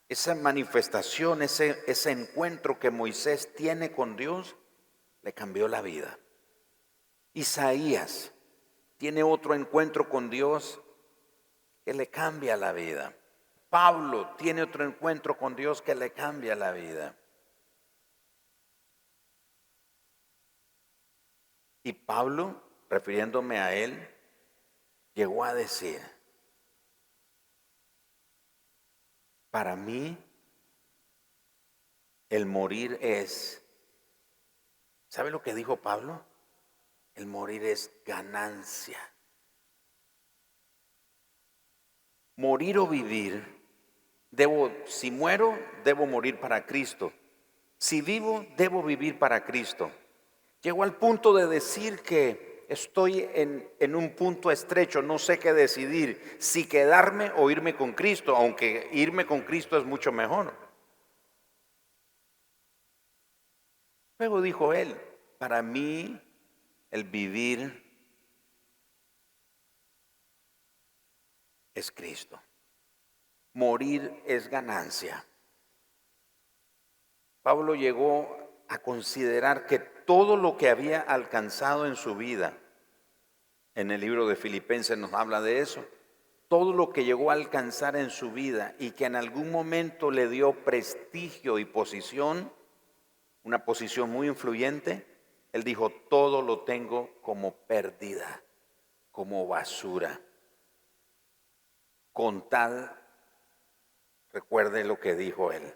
esa 0.09 0.35
manifestación, 0.35 1.43
ese, 1.43 1.83
ese 1.87 2.11
encuentro 2.11 2.79
que 2.79 2.91
Moisés 2.91 3.55
tiene 3.55 3.93
con 3.93 4.17
Dios, 4.17 4.57
le 5.23 5.33
cambió 5.33 5.69
la 5.69 5.81
vida. 5.81 6.19
Isaías, 7.33 8.33
tiene 9.01 9.23
otro 9.23 9.55
encuentro 9.55 10.11
con 10.11 10.29
Dios 10.29 10.79
que 11.87 11.95
le 11.95 12.11
cambia 12.11 12.55
la 12.59 12.73
vida. 12.73 13.17
Pablo 13.71 14.35
tiene 14.37 14.61
otro 14.61 14.85
encuentro 14.85 15.39
con 15.39 15.57
Dios 15.57 15.81
que 15.81 15.95
le 15.95 16.13
cambia 16.13 16.55
la 16.55 16.71
vida. 16.71 17.17
Y 21.83 21.95
Pablo, 21.95 22.63
refiriéndome 22.91 23.59
a 23.59 23.73
él, 23.73 24.07
llegó 25.15 25.45
a 25.45 25.55
decir, 25.55 26.03
para 29.51 29.77
mí 29.77 30.15
el 32.29 32.45
morir 32.45 32.99
es, 33.01 33.65
¿sabe 35.09 35.31
lo 35.31 35.41
que 35.41 35.55
dijo 35.55 35.79
Pablo? 35.79 36.23
El 37.15 37.27
morir 37.27 37.65
es 37.65 37.91
ganancia. 38.05 38.99
Morir 42.37 42.79
o 42.79 42.87
vivir, 42.87 43.45
debo, 44.31 44.73
si 44.87 45.11
muero, 45.11 45.59
debo 45.85 46.07
morir 46.07 46.41
para 46.41 46.65
Cristo. 46.65 47.13
Si 47.77 48.01
vivo, 48.01 48.47
debo 48.57 48.83
vivir 48.83 49.19
para 49.19 49.45
Cristo. 49.45 49.91
Llego 50.63 50.83
al 50.83 50.97
punto 50.97 51.35
de 51.35 51.47
decir 51.47 52.01
que 52.01 52.65
estoy 52.69 53.29
en, 53.35 53.69
en, 53.81 53.95
un 53.95 54.15
punto 54.15 54.51
estrecho, 54.51 55.03
no 55.03 55.19
sé 55.19 55.39
qué 55.39 55.53
decidir, 55.53 56.37
si 56.39 56.69
quedarme 56.69 57.33
o 57.37 57.51
irme 57.51 57.75
con 57.75 57.93
Cristo, 57.93 58.37
aunque 58.37 58.89
irme 58.93 59.27
con 59.27 59.43
Cristo 59.43 59.77
es 59.77 59.85
mucho 59.85 60.13
mejor. 60.13 60.55
Luego 64.19 64.43
dijo 64.43 64.73
él, 64.75 64.95
para 65.39 65.63
mí 65.63 66.21
el 66.91 67.05
vivir 67.05 67.91
es 71.75 71.91
Cristo. 71.91 72.41
Morir 73.53 74.23
es 74.27 74.49
ganancia. 74.49 75.27
Pablo 77.43 77.75
llegó 77.75 78.65
a 78.69 78.79
considerar 78.79 79.67
que 79.67 79.79
todo 79.79 80.37
lo 80.37 80.57
que 80.57 80.69
había 80.69 81.01
alcanzado 81.01 81.87
en 81.87 81.97
su 81.97 82.15
vida, 82.15 82.57
en 83.75 83.91
el 83.91 84.01
libro 84.01 84.27
de 84.29 84.37
Filipenses 84.37 84.99
nos 84.99 85.13
habla 85.13 85.41
de 85.41 85.61
eso, 85.61 85.85
todo 86.49 86.73
lo 86.73 86.91
que 86.91 87.05
llegó 87.05 87.31
a 87.31 87.35
alcanzar 87.35 87.97
en 87.97 88.11
su 88.11 88.33
vida 88.33 88.75
y 88.79 88.91
que 88.91 89.07
en 89.07 89.17
algún 89.17 89.51
momento 89.51 90.11
le 90.11 90.29
dio 90.29 90.53
prestigio 90.53 91.59
y 91.59 91.65
posición, 91.65 92.53
una 93.43 93.65
posición 93.65 94.11
muy 94.11 94.27
influyente, 94.27 95.07
él 95.53 95.65
dijo, 95.65 95.91
todo 96.09 96.43
lo 96.43 96.61
tengo 96.65 97.21
como 97.23 97.55
pérdida, 97.67 98.43
como 99.11 99.47
basura. 99.47 100.21
Con 102.13 102.49
tal, 102.49 102.97
recuerde 104.33 104.85
lo 104.85 105.01
que 105.01 105.15
dijo 105.15 105.53
él, 105.53 105.75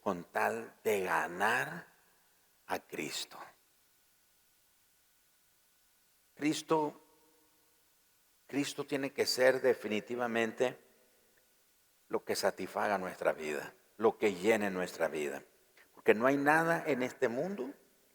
con 0.00 0.24
tal 0.24 0.74
de 0.82 1.02
ganar 1.02 1.86
a 2.66 2.78
Cristo. 2.80 3.38
Cristo, 6.34 7.00
Cristo 8.46 8.84
tiene 8.84 9.12
que 9.12 9.26
ser 9.26 9.60
definitivamente 9.60 10.76
lo 12.08 12.24
que 12.24 12.34
satisfaga 12.34 12.98
nuestra 12.98 13.32
vida, 13.32 13.72
lo 13.98 14.18
que 14.18 14.34
llene 14.34 14.70
nuestra 14.70 15.06
vida. 15.06 15.44
Porque 15.94 16.14
no 16.14 16.26
hay 16.26 16.36
nada 16.36 16.82
en 16.86 17.04
este 17.04 17.28
mundo 17.28 17.72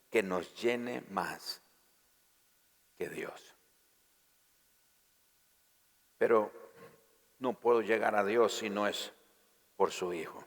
que 0.10 0.24
nos 0.24 0.54
llene 0.56 1.02
más 1.10 1.62
que 2.98 3.10
Dios. 3.10 3.56
Pero 6.18 6.52
no 7.40 7.54
puedo 7.60 7.82
llegar 7.82 8.16
a 8.16 8.24
Dios 8.24 8.58
si 8.58 8.70
no 8.70 8.88
es 8.88 9.14
por 9.76 9.92
su 9.92 10.14
Hijo. 10.14 10.44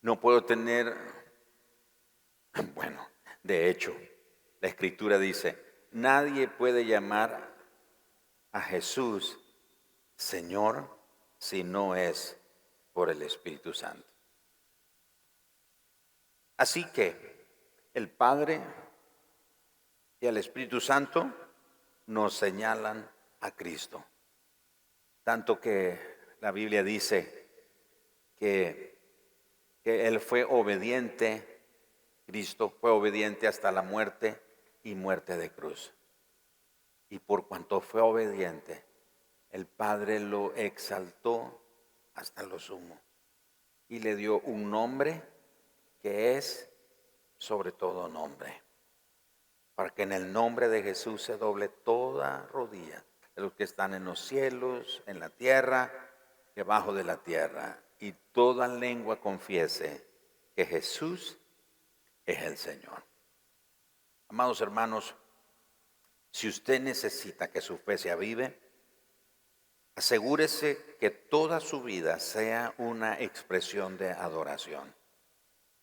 No 0.00 0.18
puedo 0.18 0.44
tener, 0.44 0.96
bueno, 2.74 3.06
de 3.42 3.68
hecho, 3.68 3.94
la 4.60 4.68
Escritura 4.68 5.18
dice, 5.18 5.58
nadie 5.92 6.48
puede 6.48 6.86
llamar 6.86 7.52
a 8.52 8.60
Jesús 8.60 9.38
Señor 10.16 10.88
si 11.38 11.64
no 11.64 11.96
es 11.96 12.40
por 12.92 13.10
el 13.10 13.22
Espíritu 13.22 13.74
Santo. 13.74 14.11
Así 16.62 16.84
que 16.84 17.16
el 17.92 18.08
Padre 18.08 18.60
y 20.20 20.28
el 20.28 20.36
Espíritu 20.36 20.80
Santo 20.80 21.28
nos 22.06 22.34
señalan 22.34 23.10
a 23.40 23.50
Cristo. 23.50 24.04
Tanto 25.24 25.58
que 25.58 25.98
la 26.40 26.52
Biblia 26.52 26.84
dice 26.84 27.48
que, 28.36 28.96
que 29.82 30.06
Él 30.06 30.20
fue 30.20 30.44
obediente, 30.44 31.64
Cristo 32.26 32.70
fue 32.70 32.92
obediente 32.92 33.48
hasta 33.48 33.72
la 33.72 33.82
muerte 33.82 34.40
y 34.84 34.94
muerte 34.94 35.36
de 35.36 35.50
cruz. 35.50 35.92
Y 37.08 37.18
por 37.18 37.48
cuanto 37.48 37.80
fue 37.80 38.02
obediente, 38.02 38.84
el 39.50 39.66
Padre 39.66 40.20
lo 40.20 40.54
exaltó 40.54 41.60
hasta 42.14 42.44
lo 42.44 42.60
sumo 42.60 43.00
y 43.88 43.98
le 43.98 44.14
dio 44.14 44.38
un 44.42 44.70
nombre 44.70 45.31
que 46.02 46.36
es 46.36 46.68
sobre 47.38 47.72
todo 47.72 48.08
nombre, 48.08 48.62
para 49.74 49.90
que 49.90 50.02
en 50.02 50.12
el 50.12 50.32
nombre 50.32 50.68
de 50.68 50.82
Jesús 50.82 51.22
se 51.22 51.36
doble 51.36 51.68
toda 51.68 52.46
rodilla 52.52 53.04
de 53.34 53.42
los 53.42 53.52
que 53.54 53.64
están 53.64 53.94
en 53.94 54.04
los 54.04 54.20
cielos, 54.20 55.02
en 55.06 55.20
la 55.20 55.30
tierra, 55.30 55.90
debajo 56.54 56.92
de 56.92 57.04
la 57.04 57.16
tierra, 57.22 57.80
y 58.00 58.12
toda 58.32 58.68
lengua 58.68 59.20
confiese 59.20 60.06
que 60.54 60.66
Jesús 60.66 61.38
es 62.26 62.42
el 62.42 62.56
Señor. 62.58 63.04
Amados 64.28 64.60
hermanos, 64.60 65.14
si 66.30 66.48
usted 66.48 66.80
necesita 66.80 67.50
que 67.50 67.60
su 67.60 67.78
fe 67.78 67.96
se 67.96 68.10
avive, 68.10 68.58
asegúrese 69.94 70.96
que 70.98 71.10
toda 71.10 71.60
su 71.60 71.82
vida 71.82 72.18
sea 72.18 72.74
una 72.78 73.20
expresión 73.20 73.96
de 73.98 74.10
adoración 74.10 75.01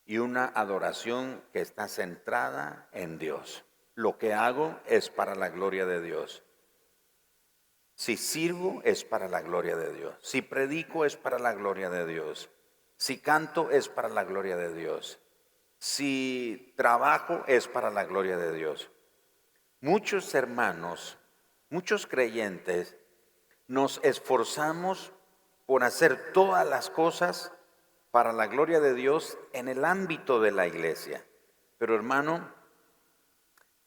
y 0.09 0.17
una 0.17 0.51
adoración 0.55 1.39
que 1.53 1.61
está 1.61 1.87
centrada 1.87 2.89
en 2.93 3.19
Dios. 3.19 3.63
Lo 3.93 4.17
que 4.17 4.33
hago 4.33 4.79
es 4.87 5.11
para 5.11 5.35
la 5.35 5.49
gloria 5.49 5.85
de 5.85 6.01
Dios. 6.01 6.41
Si 7.93 8.17
sirvo 8.17 8.81
es 8.83 9.05
para 9.05 9.27
la 9.27 9.41
gloria 9.41 9.75
de 9.75 9.93
Dios. 9.93 10.15
Si 10.23 10.41
predico 10.41 11.05
es 11.05 11.15
para 11.15 11.37
la 11.37 11.53
gloria 11.53 11.91
de 11.91 12.07
Dios. 12.07 12.49
Si 12.97 13.19
canto 13.19 13.69
es 13.69 13.87
para 13.87 14.09
la 14.09 14.23
gloria 14.23 14.57
de 14.57 14.73
Dios. 14.73 15.19
Si 15.77 16.73
trabajo 16.75 17.43
es 17.45 17.67
para 17.67 17.91
la 17.91 18.05
gloria 18.05 18.35
de 18.35 18.51
Dios. 18.51 18.89
Muchos 19.79 20.33
hermanos, 20.33 21.19
muchos 21.69 22.07
creyentes, 22.07 22.97
nos 23.67 23.99
esforzamos 24.01 25.13
por 25.67 25.83
hacer 25.83 26.33
todas 26.33 26.67
las 26.67 26.89
cosas 26.89 27.51
para 28.11 28.33
la 28.33 28.47
gloria 28.47 28.79
de 28.79 28.93
Dios 28.93 29.37
en 29.53 29.67
el 29.67 29.85
ámbito 29.85 30.39
de 30.41 30.51
la 30.51 30.67
iglesia. 30.67 31.23
Pero 31.77 31.95
hermano, 31.95 32.51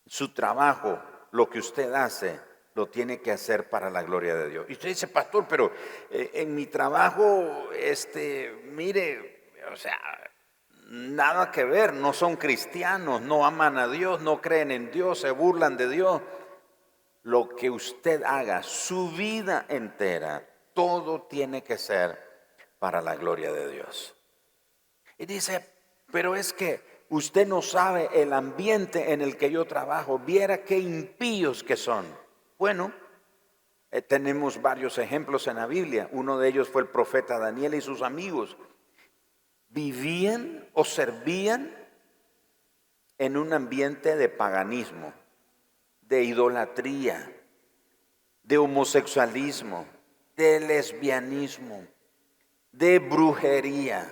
su 0.07 0.33
trabajo, 0.33 1.01
lo 1.33 1.49
que 1.49 1.59
usted 1.59 1.93
hace, 1.93 2.41
lo 2.75 2.89
tiene 2.89 3.21
que 3.21 3.33
hacer 3.33 3.69
para 3.69 3.91
la 3.91 4.03
gloria 4.03 4.35
de 4.35 4.49
Dios. 4.49 4.67
Y 4.69 4.73
usted 4.73 4.89
dice, 4.89 5.09
pastor, 5.09 5.47
pero 5.49 5.73
eh, 6.11 6.31
en 6.35 6.55
mi 6.55 6.67
trabajo, 6.67 7.71
este, 7.75 8.63
mire, 8.73 9.51
o 9.71 9.77
sea, 9.77 9.99
nada 10.89 11.51
que 11.51 11.65
ver, 11.65 11.93
no 11.93 12.13
son 12.13 12.37
cristianos, 12.37 13.21
no 13.21 13.45
aman 13.45 13.79
a 13.79 13.89
Dios, 13.89 14.21
no 14.21 14.41
creen 14.41 14.71
en 14.71 14.91
Dios, 14.91 15.21
se 15.21 15.31
burlan 15.31 15.77
de 15.77 15.89
Dios. 15.89 16.23
Lo 17.25 17.51
que 17.51 17.71
usted 17.71 18.23
haga, 18.25 18.63
su 18.63 19.11
vida 19.11 19.67
entera, 19.69 20.47
todo 20.75 21.23
tiene 21.23 21.63
que 21.63 21.79
ser 21.79 22.32
para 22.83 23.01
la 23.01 23.15
gloria 23.15 23.53
de 23.53 23.71
Dios. 23.71 24.13
Y 25.17 25.25
dice, 25.25 25.65
pero 26.11 26.35
es 26.35 26.53
que 26.53 26.81
usted 27.11 27.47
no 27.47 27.63
sabe 27.63 28.11
el 28.13 28.33
ambiente 28.33 29.13
en 29.13 29.21
el 29.21 29.37
que 29.37 29.53
yo 29.53 29.67
trabajo, 29.67 30.19
viera 30.19 30.65
qué 30.65 30.81
impíos 30.81 31.63
que 31.63 31.77
son. 31.77 32.05
Bueno, 32.59 32.93
eh, 33.93 34.03
tenemos 34.03 34.61
varios 34.61 34.99
ejemplos 34.99 35.47
en 35.47 35.59
la 35.59 35.69
Biblia. 35.69 36.09
Uno 36.11 36.41
de 36.41 36.49
ellos 36.49 36.69
fue 36.69 36.83
el 36.83 36.89
profeta 36.89 37.39
Daniel 37.39 37.75
y 37.75 37.81
sus 37.81 38.03
amigos 38.03 38.57
vivían 39.69 40.69
o 40.73 40.85
servían 40.85 41.73
en 43.17 43.37
un 43.37 43.53
ambiente 43.53 44.17
de 44.17 44.29
paganismo, 44.29 45.15
de 46.01 46.25
idolatría, 46.25 47.33
de 48.43 48.59
homosexualismo, 48.59 49.87
de 50.35 50.59
lesbianismo, 50.59 51.87
de 52.73 52.99
brujería, 52.99 54.11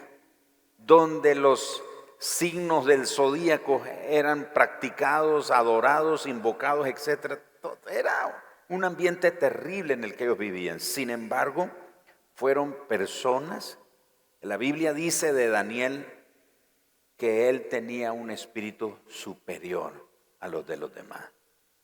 donde 0.79 1.35
los 1.35 1.83
signos 2.19 2.87
del 2.87 3.07
zodíaco 3.07 3.83
eran 4.09 4.53
practicados, 4.53 5.51
adorados, 5.51 6.27
invocados, 6.27 6.87
etc. 6.87 7.41
Era 7.91 8.45
un 8.69 8.85
ambiente 8.85 9.31
terrible 9.31 9.95
en 9.95 10.05
el 10.05 10.15
que 10.15 10.25
ellos 10.25 10.39
vivían. 10.39 10.81
Sin 10.81 11.11
embargo, 11.11 11.71
fueron 12.35 12.77
personas 12.89 13.79
la 14.43 14.57
Biblia 14.57 14.95
dice 14.95 15.35
de 15.35 15.49
Daniel 15.49 16.07
que 17.19 17.51
él 17.51 17.69
tenía 17.69 18.13
un 18.13 18.31
espíritu 18.31 18.99
superior 19.07 20.09
a 20.41 20.49
los 20.49 20.67
de 20.67 20.79
los 20.79 20.95
demás. 20.95 21.31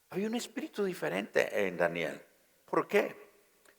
Había 0.09 0.29
un 0.29 0.37
espíritu 0.37 0.83
diferente 0.85 1.67
en 1.67 1.77
Daniel. 1.77 2.19
¿Por 2.65 2.89
qué? 2.89 3.15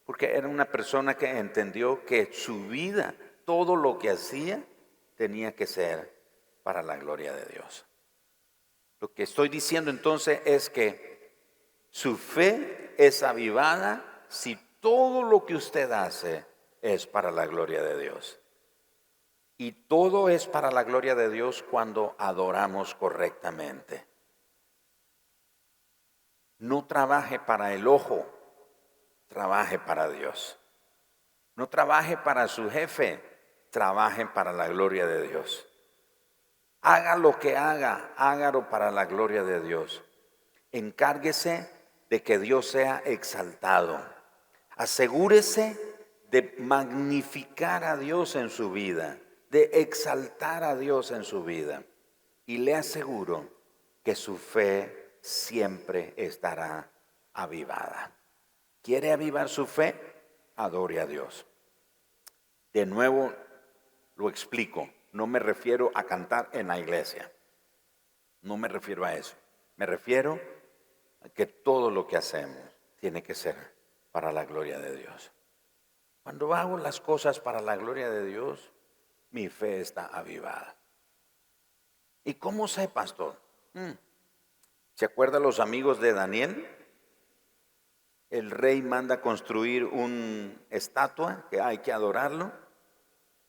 Porque 0.08 0.34
era 0.34 0.48
una 0.48 0.64
persona 0.64 1.18
que 1.18 1.28
entendió 1.28 2.02
que 2.06 2.32
su 2.32 2.66
vida, 2.66 3.14
todo 3.44 3.76
lo 3.76 3.98
que 3.98 4.08
hacía, 4.08 4.64
tenía 5.16 5.54
que 5.54 5.66
ser 5.66 6.10
para 6.62 6.82
la 6.82 6.96
gloria 6.96 7.34
de 7.34 7.44
Dios. 7.44 7.84
Lo 9.00 9.12
que 9.12 9.24
estoy 9.24 9.50
diciendo 9.50 9.90
entonces 9.90 10.40
es 10.46 10.70
que 10.70 11.30
su 11.90 12.16
fe 12.16 12.94
es 12.96 13.22
avivada 13.22 14.24
si 14.30 14.56
todo 14.80 15.22
lo 15.22 15.44
que 15.44 15.56
usted 15.56 15.92
hace 15.92 16.46
es 16.80 17.06
para 17.06 17.30
la 17.30 17.44
gloria 17.44 17.82
de 17.82 18.00
Dios. 18.00 18.40
Y 19.58 19.72
todo 19.72 20.30
es 20.30 20.46
para 20.46 20.70
la 20.70 20.84
gloria 20.84 21.14
de 21.14 21.28
Dios 21.28 21.62
cuando 21.70 22.16
adoramos 22.16 22.94
correctamente. 22.94 24.06
No 26.56 26.86
trabaje 26.86 27.38
para 27.38 27.74
el 27.74 27.86
ojo, 27.86 28.37
trabaje 29.28 29.78
para 29.78 30.08
Dios. 30.08 30.58
No 31.54 31.68
trabaje 31.68 32.16
para 32.16 32.48
su 32.48 32.70
jefe, 32.70 33.22
trabaje 33.70 34.26
para 34.26 34.52
la 34.52 34.68
gloria 34.68 35.06
de 35.06 35.28
Dios. 35.28 35.66
Haga 36.80 37.16
lo 37.16 37.38
que 37.38 37.56
haga, 37.56 38.12
hágalo 38.16 38.68
para 38.68 38.90
la 38.90 39.06
gloria 39.06 39.42
de 39.42 39.60
Dios. 39.60 40.02
Encárguese 40.72 41.70
de 42.10 42.22
que 42.22 42.38
Dios 42.38 42.68
sea 42.68 43.02
exaltado. 43.04 44.00
Asegúrese 44.76 45.78
de 46.30 46.54
magnificar 46.58 47.84
a 47.84 47.96
Dios 47.96 48.36
en 48.36 48.50
su 48.50 48.70
vida 48.70 49.18
de 49.50 49.70
exaltar 49.74 50.64
a 50.64 50.76
Dios 50.76 51.10
en 51.10 51.24
su 51.24 51.42
vida. 51.44 51.84
Y 52.46 52.58
le 52.58 52.74
aseguro 52.74 53.48
que 54.02 54.14
su 54.14 54.36
fe 54.36 55.18
siempre 55.20 56.14
estará 56.16 56.90
avivada. 57.34 58.14
¿Quiere 58.82 59.12
avivar 59.12 59.48
su 59.48 59.66
fe? 59.66 59.94
Adore 60.56 61.00
a 61.00 61.06
Dios. 61.06 61.46
De 62.72 62.86
nuevo 62.86 63.32
lo 64.16 64.28
explico. 64.28 64.88
No 65.12 65.26
me 65.26 65.38
refiero 65.38 65.90
a 65.94 66.04
cantar 66.04 66.50
en 66.52 66.68
la 66.68 66.78
iglesia. 66.78 67.30
No 68.42 68.56
me 68.56 68.68
refiero 68.68 69.04
a 69.04 69.14
eso. 69.14 69.36
Me 69.76 69.86
refiero 69.86 70.40
a 71.22 71.28
que 71.28 71.46
todo 71.46 71.90
lo 71.90 72.06
que 72.06 72.16
hacemos 72.16 72.76
tiene 73.00 73.22
que 73.22 73.34
ser 73.34 73.56
para 74.12 74.32
la 74.32 74.44
gloria 74.44 74.78
de 74.78 74.96
Dios. 74.96 75.32
Cuando 76.22 76.54
hago 76.54 76.76
las 76.78 77.00
cosas 77.00 77.40
para 77.40 77.60
la 77.60 77.76
gloria 77.76 78.10
de 78.10 78.26
Dios, 78.26 78.72
mi 79.30 79.48
fe 79.48 79.80
está 79.80 80.06
avivada. 80.06 80.76
¿Y 82.24 82.34
cómo 82.34 82.68
sé, 82.68 82.88
pastor? 82.88 83.40
Mm. 83.72 83.92
¿Se 84.94 85.04
acuerdan 85.04 85.42
los 85.42 85.60
amigos 85.60 86.00
de 86.00 86.12
Daniel? 86.12 86.68
El 88.30 88.50
rey 88.50 88.82
manda 88.82 89.20
construir 89.20 89.84
una 89.84 90.54
estatua 90.70 91.46
que 91.50 91.60
hay 91.60 91.78
que 91.78 91.92
adorarlo. 91.92 92.52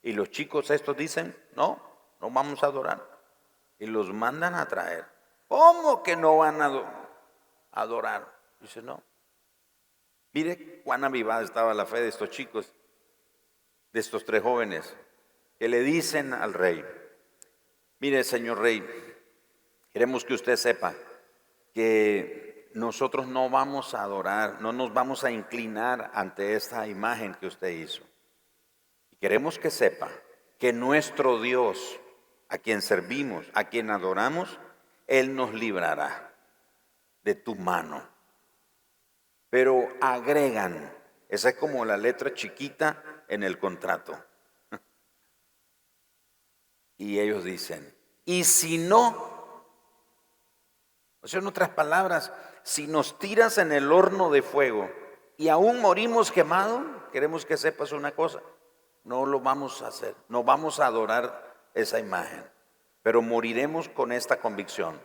Y 0.01 0.13
los 0.13 0.29
chicos 0.29 0.69
estos 0.69 0.95
dicen, 0.95 1.35
no, 1.55 1.81
no 2.21 2.31
vamos 2.31 2.63
a 2.63 2.67
adorar. 2.67 3.19
y 3.81 3.85
los 3.85 4.11
mandan 4.13 4.55
a 4.55 4.67
traer. 4.67 5.05
¿Cómo 5.47 6.03
que 6.03 6.15
no 6.15 6.37
van 6.37 6.61
a 6.61 7.09
adorar? 7.71 8.27
Dice, 8.59 8.81
no. 8.81 9.01
Mire 10.33 10.81
cuán 10.83 11.03
avivada 11.03 11.43
estaba 11.43 11.73
la 11.73 11.85
fe 11.85 12.01
de 12.01 12.09
estos 12.09 12.29
chicos, 12.29 12.73
de 13.91 13.99
estos 13.99 14.25
tres 14.25 14.43
jóvenes, 14.43 14.95
que 15.57 15.67
le 15.67 15.81
dicen 15.81 16.33
al 16.33 16.53
rey, 16.53 16.85
mire 17.99 18.23
señor 18.23 18.59
rey, 18.59 18.85
queremos 19.91 20.23
que 20.23 20.35
usted 20.35 20.55
sepa 20.55 20.93
que 21.73 22.48
nosotros 22.73 23.27
no 23.27 23.49
vamos 23.49 23.93
a 23.93 24.03
adorar, 24.03 24.61
no 24.61 24.71
nos 24.71 24.93
vamos 24.93 25.23
a 25.23 25.31
inclinar 25.31 26.11
ante 26.13 26.55
esta 26.55 26.87
imagen 26.87 27.35
que 27.35 27.47
usted 27.47 27.69
hizo. 27.69 28.03
Queremos 29.19 29.59
que 29.59 29.69
sepa 29.69 30.09
que 30.57 30.73
nuestro 30.73 31.41
Dios, 31.41 31.99
a 32.47 32.57
quien 32.57 32.81
servimos, 32.81 33.45
a 33.53 33.65
quien 33.65 33.89
adoramos, 33.89 34.59
Él 35.07 35.35
nos 35.35 35.53
librará 35.53 36.33
de 37.23 37.35
tu 37.35 37.55
mano. 37.55 38.07
Pero 39.49 39.89
agregan, 40.01 40.93
esa 41.27 41.49
es 41.49 41.55
como 41.55 41.85
la 41.85 41.97
letra 41.97 42.33
chiquita 42.33 43.23
en 43.27 43.43
el 43.43 43.59
contrato. 43.59 44.17
Y 47.01 47.17
ellos 47.17 47.45
dicen, 47.45 47.95
y 48.25 48.43
si 48.43 48.77
no, 48.77 49.29
o 51.21 51.27
sea, 51.27 51.39
en 51.39 51.47
otras 51.47 51.69
palabras, 51.69 52.29
si 52.69 52.85
nos 52.85 53.17
tiras 53.17 53.57
en 53.57 53.71
el 53.71 53.91
horno 53.91 54.29
de 54.29 54.43
fuego 54.43 54.91
y 55.37 55.47
aún 55.47 55.81
morimos 55.81 56.31
quemados, 56.31 56.83
queremos 57.11 57.43
que 57.43 57.57
sepas 57.57 57.93
una 57.93 58.11
cosa, 58.11 58.43
no 59.05 59.25
lo 59.25 59.39
vamos 59.39 59.81
a 59.81 59.87
hacer, 59.87 60.13
no 60.27 60.43
vamos 60.43 60.79
a 60.79 60.85
adorar 60.85 61.51
esa 61.73 61.99
imagen, 61.99 62.47
pero 63.01 63.23
moriremos 63.23 63.89
con 63.89 64.11
esta 64.11 64.39
convicción, 64.39 65.01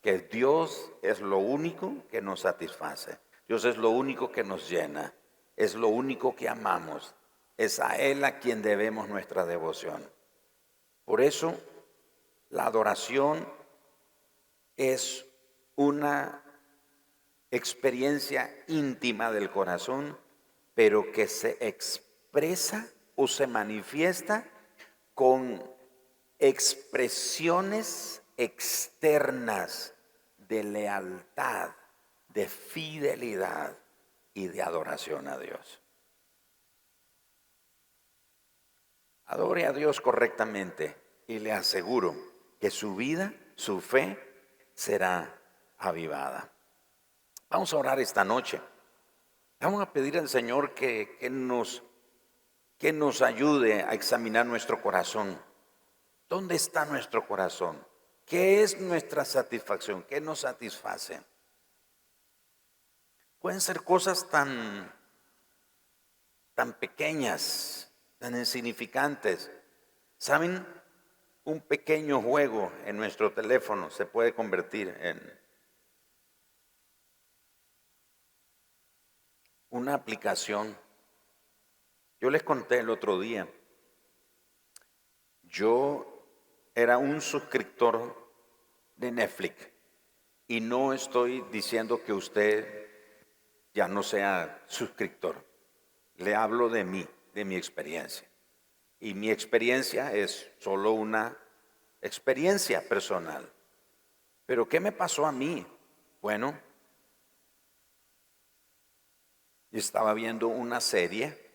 que 0.00 0.18
Dios 0.18 0.92
es 1.02 1.20
lo 1.20 1.38
único 1.38 1.94
que 2.12 2.22
nos 2.22 2.42
satisface, 2.42 3.18
Dios 3.48 3.64
es 3.64 3.76
lo 3.76 3.90
único 3.90 4.30
que 4.30 4.44
nos 4.44 4.70
llena, 4.70 5.12
es 5.56 5.74
lo 5.74 5.88
único 5.88 6.36
que 6.36 6.48
amamos, 6.48 7.16
es 7.56 7.80
a 7.80 7.96
Él 7.96 8.24
a 8.24 8.38
quien 8.38 8.62
debemos 8.62 9.08
nuestra 9.08 9.44
devoción. 9.46 10.08
Por 11.04 11.22
eso, 11.22 11.56
la 12.50 12.66
adoración 12.66 13.52
es 14.76 15.26
una 15.74 16.44
experiencia 17.50 18.54
íntima 18.68 19.32
del 19.32 19.50
corazón, 19.50 20.18
pero 20.74 21.12
que 21.12 21.26
se 21.26 21.56
expresa 21.60 22.88
o 23.16 23.26
se 23.26 23.46
manifiesta 23.46 24.48
con 25.14 25.62
expresiones 26.38 28.22
externas 28.36 29.94
de 30.36 30.64
lealtad, 30.64 31.70
de 32.28 32.48
fidelidad 32.48 33.76
y 34.32 34.48
de 34.48 34.62
adoración 34.62 35.28
a 35.28 35.38
Dios. 35.38 35.80
Adore 39.26 39.66
a 39.66 39.72
Dios 39.72 40.00
correctamente 40.00 40.96
y 41.26 41.38
le 41.38 41.52
aseguro 41.52 42.16
que 42.58 42.70
su 42.70 42.96
vida, 42.96 43.32
su 43.54 43.80
fe, 43.80 44.18
será 44.74 45.38
avivada. 45.78 46.49
Vamos 47.50 47.72
a 47.74 47.76
orar 47.76 48.00
esta 48.00 48.24
noche. 48.24 48.60
Vamos 49.60 49.82
a 49.82 49.92
pedir 49.92 50.16
al 50.16 50.28
Señor 50.28 50.72
que, 50.72 51.16
que 51.18 51.28
nos 51.28 51.82
que 52.78 52.94
nos 52.94 53.20
ayude 53.20 53.82
a 53.82 53.92
examinar 53.92 54.46
nuestro 54.46 54.80
corazón. 54.80 55.38
¿Dónde 56.30 56.54
está 56.54 56.86
nuestro 56.86 57.26
corazón? 57.26 57.86
¿Qué 58.24 58.62
es 58.62 58.80
nuestra 58.80 59.26
satisfacción? 59.26 60.02
¿Qué 60.04 60.18
nos 60.18 60.40
satisface? 60.40 61.22
Pueden 63.38 63.60
ser 63.60 63.82
cosas 63.82 64.30
tan, 64.30 64.90
tan 66.54 66.72
pequeñas, 66.72 67.92
tan 68.18 68.34
insignificantes. 68.34 69.50
¿Saben? 70.16 70.66
Un 71.44 71.60
pequeño 71.60 72.22
juego 72.22 72.72
en 72.86 72.96
nuestro 72.96 73.32
teléfono 73.32 73.90
se 73.90 74.06
puede 74.06 74.32
convertir 74.32 74.88
en 75.00 75.39
una 79.70 79.94
aplicación 79.94 80.76
yo 82.20 82.28
les 82.28 82.42
conté 82.42 82.80
el 82.80 82.90
otro 82.90 83.18
día, 83.18 83.48
yo 85.42 86.06
era 86.74 86.98
un 86.98 87.22
suscriptor 87.22 88.14
de 88.96 89.10
Netflix 89.10 89.70
y 90.46 90.60
no 90.60 90.92
estoy 90.92 91.42
diciendo 91.50 92.04
que 92.04 92.12
usted 92.12 92.88
ya 93.72 93.88
no 93.88 94.02
sea 94.02 94.62
suscriptor. 94.66 95.46
Le 96.16 96.34
hablo 96.34 96.68
de 96.68 96.84
mí, 96.84 97.06
de 97.32 97.46
mi 97.46 97.56
experiencia. 97.56 98.28
Y 98.98 99.14
mi 99.14 99.30
experiencia 99.30 100.12
es 100.12 100.50
solo 100.58 100.92
una 100.92 101.38
experiencia 102.02 102.86
personal. 102.86 103.50
Pero 104.44 104.68
¿qué 104.68 104.78
me 104.78 104.92
pasó 104.92 105.24
a 105.24 105.32
mí? 105.32 105.66
Bueno, 106.20 106.60
estaba 109.78 110.14
viendo 110.14 110.48
una 110.48 110.80
serie 110.80 111.50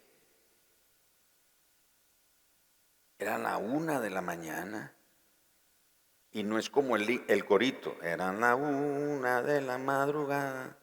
Eran 3.18 3.43
la 3.43 3.57
una 3.57 4.01
de 4.01 4.09
la 4.09 4.22
mañana. 4.22 4.93
Y 6.32 6.43
no 6.43 6.59
es 6.59 6.70
como 6.70 6.97
el, 6.97 7.45
corito, 7.45 7.95
eran 8.03 8.41
la 8.41 8.55
una 8.55 9.41
de 9.41 9.61
la 9.61 9.78
madrugada. 9.78 10.78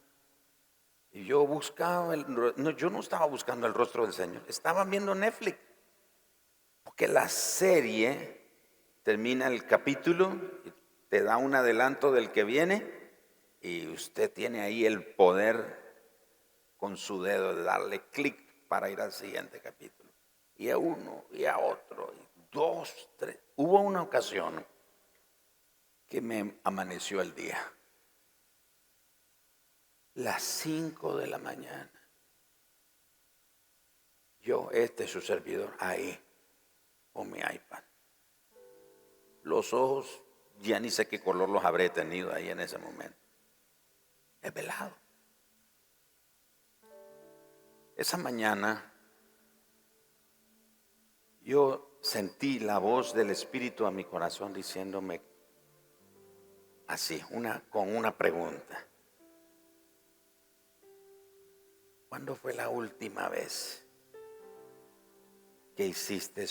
Y 1.11 1.27
yo 1.27 1.47
buscaba, 1.47 2.15
el, 2.15 2.25
no, 2.29 2.71
yo 2.71 2.89
no 2.89 3.01
estaba 3.01 3.27
buscando 3.27 3.67
el 3.67 3.75
rostro 3.75 4.05
del 4.05 4.15
Señor, 4.15 4.43
estaba 4.49 4.85
viendo 4.87 5.15
Netflix. 5.15 5.59
Porque 6.83 7.07
la 7.07 7.29
serie 7.29 8.41
termina 9.03 9.47
el 9.47 9.67
capítulo, 9.67 10.41
te 11.11 11.23
da 11.23 11.37
un 11.37 11.55
adelanto 11.55 12.13
del 12.13 12.33
que 12.33 12.45
viene 12.45 12.91
y 13.61 13.89
usted 13.89 14.33
tiene 14.33 14.63
ahí 14.63 14.87
el 14.87 15.05
poder 15.05 15.82
con 16.83 16.97
su 16.97 17.23
dedo 17.23 17.55
de 17.55 17.63
darle 17.63 18.09
clic 18.11 18.67
para 18.67 18.91
ir 18.91 19.01
al 19.01 19.13
siguiente 19.13 19.61
capítulo 19.61 20.11
y 20.57 20.69
a 20.69 20.77
uno 20.77 21.27
y 21.31 21.45
a 21.45 21.57
otro, 21.57 22.13
y 22.13 22.49
dos, 22.51 23.09
tres. 23.17 23.39
Hubo 23.55 23.81
una 23.83 24.03
ocasión 24.03 24.67
que 26.09 26.21
me 26.21 26.57
amaneció 26.65 27.21
el 27.21 27.37
día. 27.37 27.57
Las 30.15 30.43
cinco 30.43 31.17
de 31.17 31.29
la 31.29 31.39
mañana. 31.39 32.11
Yo, 34.41 34.69
este 34.73 35.07
su 35.07 35.21
servidor, 35.21 35.77
ahí, 35.79 36.21
con 37.13 37.31
mi 37.31 37.39
iPad. 37.39 37.85
Los 39.45 39.73
ojos, 39.73 40.21
ya 40.59 40.81
ni 40.81 40.91
sé 40.91 41.07
qué 41.07 41.21
color 41.21 41.49
los 41.49 41.65
habré 41.65 41.91
tenido 41.91 42.33
ahí 42.33 42.51
en 42.51 42.59
ese 42.59 42.79
momento. 42.79 43.21
He 44.43 44.51
velado. 44.51 45.02
Esa 48.03 48.17
mañana 48.17 48.93
yo 51.43 51.99
sentí 52.01 52.59
la 52.59 52.79
voz 52.79 53.15
del 53.15 53.31
Espíritu 53.31 53.87
a 53.87 53.93
mi 53.93 54.03
corazón 54.03 54.53
diciéndome 54.53 55.21
así, 56.89 57.23
con 57.71 57.95
una 57.95 58.19
pregunta. 58.19 58.85
¿Cuándo 62.09 62.35
fue 62.35 62.55
la 62.55 62.71
última 62.71 63.29
vez 63.29 63.87
que 65.77 65.87
hiciste 65.87 66.45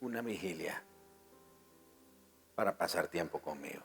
una 0.00 0.22
vigilia 0.22 0.82
para 2.54 2.78
pasar 2.78 3.08
tiempo 3.08 3.38
conmigo? 3.38 3.82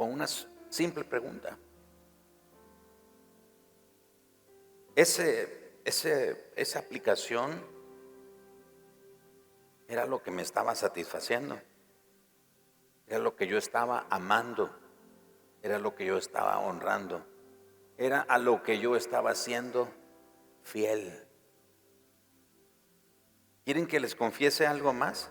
Con 0.00 0.10
una 0.10 0.26
simple 0.26 1.04
pregunta. 1.04 1.58
Ese, 4.96 5.74
esa 5.84 6.78
aplicación 6.78 7.62
era 9.88 10.06
lo 10.06 10.22
que 10.22 10.30
me 10.30 10.40
estaba 10.40 10.74
satisfaciendo, 10.74 11.60
era 13.08 13.18
lo 13.18 13.36
que 13.36 13.46
yo 13.46 13.58
estaba 13.58 14.06
amando, 14.08 14.70
era 15.62 15.78
lo 15.78 15.94
que 15.94 16.06
yo 16.06 16.16
estaba 16.16 16.58
honrando, 16.60 17.22
era 17.98 18.22
a 18.22 18.38
lo 18.38 18.62
que 18.62 18.78
yo 18.78 18.96
estaba 18.96 19.34
siendo 19.34 19.86
fiel. 20.62 21.28
¿Quieren 23.66 23.86
que 23.86 24.00
les 24.00 24.14
confiese 24.14 24.66
algo 24.66 24.94
más? 24.94 25.30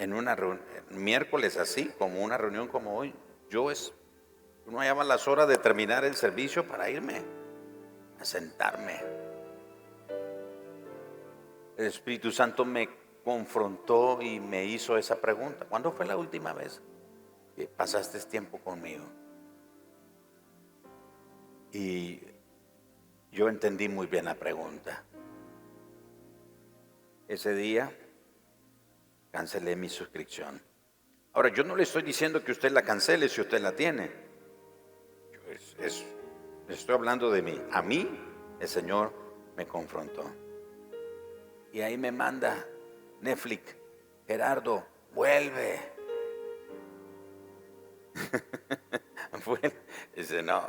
En 0.00 0.14
una 0.14 0.34
reunión, 0.34 0.64
miércoles 0.88 1.58
así, 1.58 1.92
como 1.98 2.24
una 2.24 2.38
reunión 2.38 2.68
como 2.68 2.96
hoy, 2.96 3.14
yo 3.50 3.70
es 3.70 3.92
No 4.66 4.78
hallaba 4.78 5.04
las 5.04 5.28
horas 5.28 5.46
de 5.46 5.58
terminar 5.58 6.04
el 6.04 6.14
servicio 6.14 6.66
para 6.66 6.88
irme, 6.88 7.22
a 8.18 8.24
sentarme. 8.24 8.98
El 11.76 11.86
Espíritu 11.86 12.30
Santo 12.30 12.64
me 12.64 12.88
confrontó 13.24 14.22
y 14.22 14.40
me 14.40 14.64
hizo 14.64 14.96
esa 14.96 15.20
pregunta. 15.20 15.66
¿Cuándo 15.66 15.92
fue 15.92 16.06
la 16.06 16.16
última 16.16 16.54
vez 16.54 16.80
que 17.54 17.66
pasaste 17.66 18.20
tiempo 18.20 18.58
conmigo? 18.58 19.04
Y 21.72 22.22
yo 23.32 23.48
entendí 23.48 23.88
muy 23.88 24.06
bien 24.06 24.24
la 24.26 24.34
pregunta. 24.34 25.04
Ese 27.28 27.54
día 27.54 27.92
cancelé 29.30 29.76
mi 29.76 29.88
suscripción. 29.88 30.60
Ahora, 31.32 31.50
yo 31.50 31.62
no 31.62 31.76
le 31.76 31.84
estoy 31.84 32.02
diciendo 32.02 32.42
que 32.42 32.52
usted 32.52 32.72
la 32.72 32.82
cancele 32.82 33.28
si 33.28 33.40
usted 33.40 33.60
la 33.60 33.72
tiene. 33.72 34.10
estoy 36.68 36.94
hablando 36.94 37.30
de 37.30 37.42
mí. 37.42 37.60
A 37.72 37.82
mí 37.82 38.08
el 38.58 38.68
Señor 38.68 39.12
me 39.56 39.66
confrontó. 39.66 40.24
Y 41.72 41.80
ahí 41.80 41.96
me 41.96 42.10
manda 42.10 42.66
Netflix, 43.20 43.76
Gerardo, 44.26 44.84
vuelve. 45.14 45.78
Dice, 50.16 50.42
no. 50.42 50.68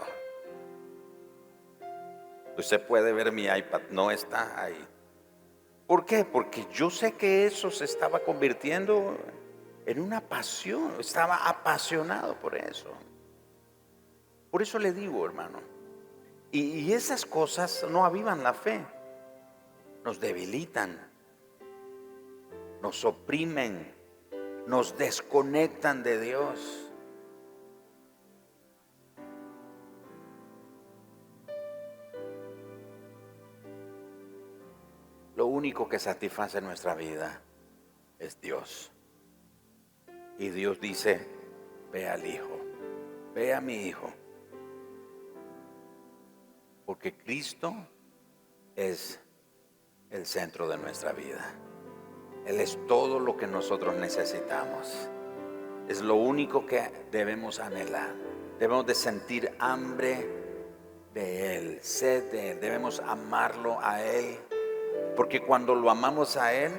Usted 2.57 2.85
puede 2.85 3.13
ver 3.13 3.31
mi 3.31 3.45
iPad, 3.45 3.81
no 3.89 4.11
está 4.11 4.61
ahí. 4.61 4.87
¿Por 5.91 6.05
qué? 6.05 6.23
Porque 6.23 6.65
yo 6.71 6.89
sé 6.89 7.15
que 7.15 7.45
eso 7.45 7.69
se 7.69 7.83
estaba 7.83 8.21
convirtiendo 8.21 9.17
en 9.85 9.99
una 9.99 10.21
pasión, 10.21 10.93
estaba 10.97 11.49
apasionado 11.49 12.35
por 12.35 12.55
eso. 12.55 12.93
Por 14.49 14.61
eso 14.61 14.79
le 14.79 14.93
digo, 14.93 15.25
hermano, 15.25 15.59
y, 16.49 16.93
esas 16.93 17.25
cosas 17.25 17.85
no 17.89 18.05
avivan 18.05 18.41
la 18.41 18.53
fe, 18.53 18.85
nos 20.05 20.21
debilitan, 20.21 20.97
nos 22.81 23.03
oprimen, 23.03 23.93
nos 24.67 24.97
desconectan 24.97 26.03
de 26.03 26.21
Dios. 26.21 26.89
Lo 35.35 35.45
único 35.45 35.87
que 35.87 35.97
satisface 35.97 36.61
nuestra 36.61 36.93
vida 36.93 37.41
es 38.19 38.39
Dios. 38.41 38.91
Y 40.37 40.49
Dios 40.49 40.79
dice, 40.81 41.25
ve 41.91 42.09
al 42.09 42.25
Hijo, 42.25 42.59
ve 43.33 43.53
a 43.53 43.61
mi 43.61 43.75
Hijo. 43.87 44.11
Porque 46.85 47.15
Cristo 47.15 47.73
es 48.75 49.19
el 50.09 50.25
centro 50.25 50.67
de 50.67 50.77
nuestra 50.77 51.13
vida. 51.13 51.53
Él 52.45 52.59
es 52.59 52.77
todo 52.87 53.19
lo 53.19 53.37
que 53.37 53.47
nosotros 53.47 53.95
necesitamos. 53.95 55.09
Es 55.87 56.01
lo 56.01 56.15
único 56.15 56.65
que 56.65 56.91
debemos 57.11 57.59
anhelar. 57.59 58.13
Debemos 58.59 58.85
de 58.85 58.95
sentir 58.95 59.55
hambre 59.59 60.27
de 61.13 61.57
Él, 61.57 61.79
sed 61.81 62.31
de 62.31 62.51
Él. 62.51 62.59
Debemos 62.59 62.99
amarlo 62.99 63.79
a 63.79 64.03
Él 64.03 64.37
porque 65.15 65.41
cuando 65.41 65.75
lo 65.75 65.89
amamos 65.89 66.37
a 66.37 66.53
Él, 66.53 66.71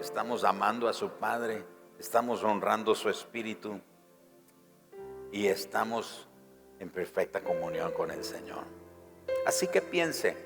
estamos 0.00 0.44
amando 0.44 0.88
a 0.88 0.92
su 0.92 1.10
Padre, 1.10 1.64
estamos 1.98 2.42
honrando 2.44 2.94
su 2.94 3.08
Espíritu 3.08 3.80
y 5.32 5.46
estamos 5.46 6.28
en 6.78 6.90
perfecta 6.90 7.40
comunión 7.40 7.92
con 7.92 8.10
el 8.10 8.24
Señor. 8.24 8.64
Así 9.46 9.68
que 9.68 9.80
piense, 9.80 10.36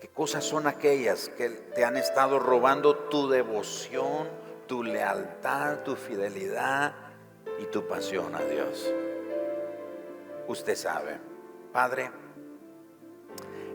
¿qué 0.00 0.08
cosas 0.08 0.44
son 0.44 0.66
aquellas 0.66 1.28
que 1.30 1.48
te 1.48 1.84
han 1.84 1.96
estado 1.96 2.38
robando 2.38 2.96
tu 2.96 3.28
devoción, 3.28 4.28
tu 4.66 4.82
lealtad, 4.82 5.82
tu 5.84 5.96
fidelidad 5.96 6.94
y 7.58 7.64
tu 7.66 7.86
pasión 7.86 8.34
a 8.34 8.42
Dios? 8.42 8.92
Usted 10.48 10.74
sabe, 10.74 11.18
Padre, 11.72 12.10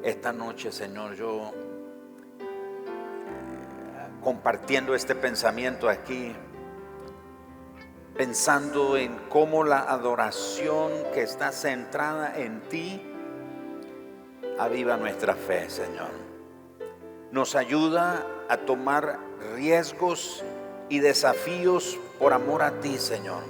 esta 0.03 0.31
noche, 0.31 0.71
Señor, 0.71 1.15
yo 1.15 1.51
compartiendo 4.27 4.93
este 4.93 5.15
pensamiento 5.15 5.87
aquí, 5.87 6.35
pensando 8.13 8.97
en 8.97 9.17
cómo 9.29 9.63
la 9.63 9.79
adoración 9.79 10.91
que 11.13 11.21
está 11.21 11.53
centrada 11.53 12.37
en 12.37 12.59
ti 12.67 13.01
aviva 14.59 14.97
nuestra 14.97 15.33
fe, 15.33 15.69
Señor. 15.69 16.09
Nos 17.31 17.55
ayuda 17.55 18.27
a 18.49 18.57
tomar 18.57 19.17
riesgos 19.55 20.43
y 20.89 20.99
desafíos 20.99 21.97
por 22.19 22.33
amor 22.33 22.63
a 22.63 22.81
ti, 22.81 22.97
Señor. 22.97 23.43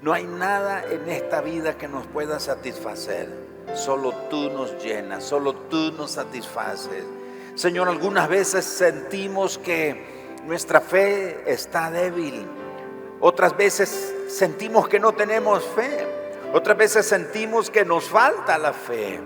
No 0.00 0.14
hay 0.14 0.24
nada 0.24 0.82
en 0.90 1.06
esta 1.10 1.42
vida 1.42 1.76
que 1.76 1.86
nos 1.86 2.06
pueda 2.06 2.40
satisfacer. 2.40 3.28
Solo 3.74 4.14
tú 4.30 4.48
nos 4.48 4.82
llenas, 4.82 5.22
solo 5.22 5.52
tú 5.52 5.92
nos 5.92 6.12
satisfaces. 6.12 7.04
Señor, 7.54 7.88
algunas 7.88 8.28
veces 8.28 8.64
sentimos 8.64 9.58
que 9.58 10.40
nuestra 10.46 10.80
fe 10.80 11.42
está 11.46 11.90
débil. 11.90 12.48
Otras 13.20 13.54
veces 13.54 14.14
sentimos 14.28 14.88
que 14.88 14.98
no 14.98 15.12
tenemos 15.12 15.62
fe. 15.62 16.06
Otras 16.54 16.76
veces 16.78 17.06
sentimos 17.06 17.70
que 17.70 17.84
nos 17.84 18.08
falta 18.08 18.56
la 18.56 18.72
fe. 18.72 19.20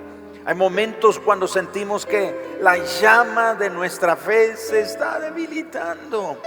Hay 0.45 0.55
momentos 0.57 1.20
cuando 1.20 1.47
sentimos 1.47 2.05
que 2.05 2.59
la 2.61 2.77
llama 2.77 3.55
de 3.55 3.70
nuestra 3.70 4.16
fe 4.16 4.57
se 4.57 4.81
está 4.81 5.20
debilitando. 5.20 6.41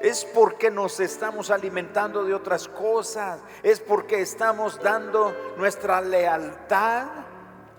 Es 0.00 0.24
porque 0.24 0.70
nos 0.70 1.00
estamos 1.00 1.50
alimentando 1.50 2.24
de 2.24 2.34
otras 2.34 2.68
cosas. 2.68 3.40
Es 3.64 3.80
porque 3.80 4.20
estamos 4.20 4.80
dando 4.80 5.34
nuestra 5.56 6.00
lealtad 6.00 7.06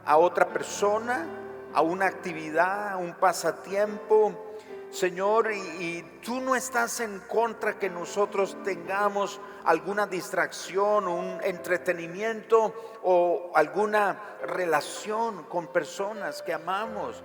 a 0.06 0.18
otra 0.18 0.48
persona 0.50 1.37
a 1.78 1.82
una 1.82 2.08
actividad, 2.08 2.94
a 2.94 2.98
un 2.98 3.14
pasatiempo. 3.14 4.34
Señor, 4.90 5.52
y, 5.52 6.04
tú 6.26 6.42
no 6.42 6.56
estás 6.56 7.02
en 7.02 7.20
contra 7.20 7.78
que 7.78 7.88
nosotros 7.88 8.58
tengamos 8.64 9.40
alguna 9.64 10.08
distracción, 10.08 11.08
un 11.08 11.40
entretenimiento 11.44 12.74
o 13.04 13.52
alguna 13.54 14.38
relación 14.42 15.44
con 15.44 15.68
personas 15.68 16.42
que 16.42 16.52
amamos. 16.52 17.22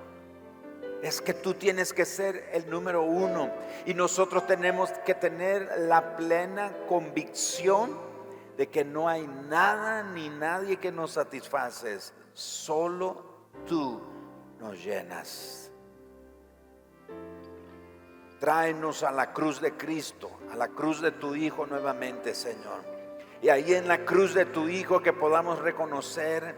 Es 1.03 1.23
que 1.23 1.33
tú 1.33 1.55
tienes 1.55 1.95
que 1.95 2.05
ser 2.05 2.51
el 2.53 2.69
número 2.69 3.05
uno 3.05 3.51
y 3.87 3.95
nosotros 3.95 4.47
tenemos 4.47 4.91
que 5.07 5.15
tener 5.15 5.67
la 5.79 6.15
plena 6.15 6.75
convicción 6.91 7.99
de 8.59 8.69
que 8.69 8.85
no 8.85 9.09
hay 9.09 9.27
nada 9.49 10.03
ni 10.03 10.29
nadie 10.29 10.77
que 10.77 10.93
nos 10.93 11.13
satisface, 11.13 12.13
solo 12.35 13.17
tú 13.67 14.12
nos 14.63 14.83
llenas. 14.83 15.71
Tráenos 18.39 19.03
a 19.03 19.13
la 19.13 19.33
cruz 19.33 19.61
de 19.61 19.77
Cristo, 19.77 20.31
a 20.51 20.57
la 20.57 20.69
cruz 20.69 21.01
de 21.01 21.13
tu 21.13 21.35
Hijo 21.35 21.67
nuevamente, 21.67 22.35
Señor. 22.35 22.81
Y 23.41 23.49
ahí 23.49 23.75
en 23.75 23.89
la 23.89 24.05
cruz 24.05 24.35
de 24.35 24.47
tu 24.47 24.69
Hijo 24.69 25.03
que 25.03 25.13
podamos 25.13 25.59
reconocer 25.59 26.55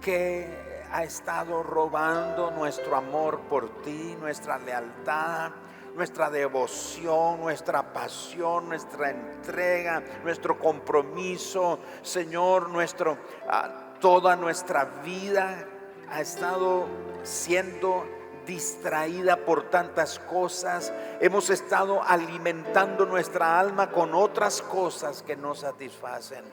que 0.00 0.48
ha 0.90 1.04
estado 1.04 1.62
robando 1.62 2.50
nuestro 2.50 2.96
amor 2.96 3.40
por 3.42 3.82
ti, 3.82 4.16
nuestra 4.20 4.58
lealtad, 4.58 5.52
nuestra 5.94 6.30
devoción, 6.30 7.40
nuestra 7.40 7.92
pasión, 7.92 8.68
nuestra 8.68 9.10
entrega, 9.10 10.02
nuestro 10.22 10.58
compromiso, 10.58 11.78
Señor, 12.02 12.68
nuestro 12.68 13.18
ah, 13.48 13.94
toda 14.00 14.34
nuestra 14.34 14.84
vida 15.04 15.68
ha 16.12 16.20
estado 16.20 16.86
siendo 17.22 18.04
distraída 18.46 19.46
por 19.46 19.70
tantas 19.70 20.18
cosas, 20.18 20.92
hemos 21.20 21.48
estado 21.48 22.02
alimentando 22.02 23.06
nuestra 23.06 23.58
alma 23.58 23.90
con 23.90 24.14
otras 24.14 24.60
cosas 24.60 25.22
que 25.22 25.36
no 25.36 25.54
satisfacen. 25.54 26.44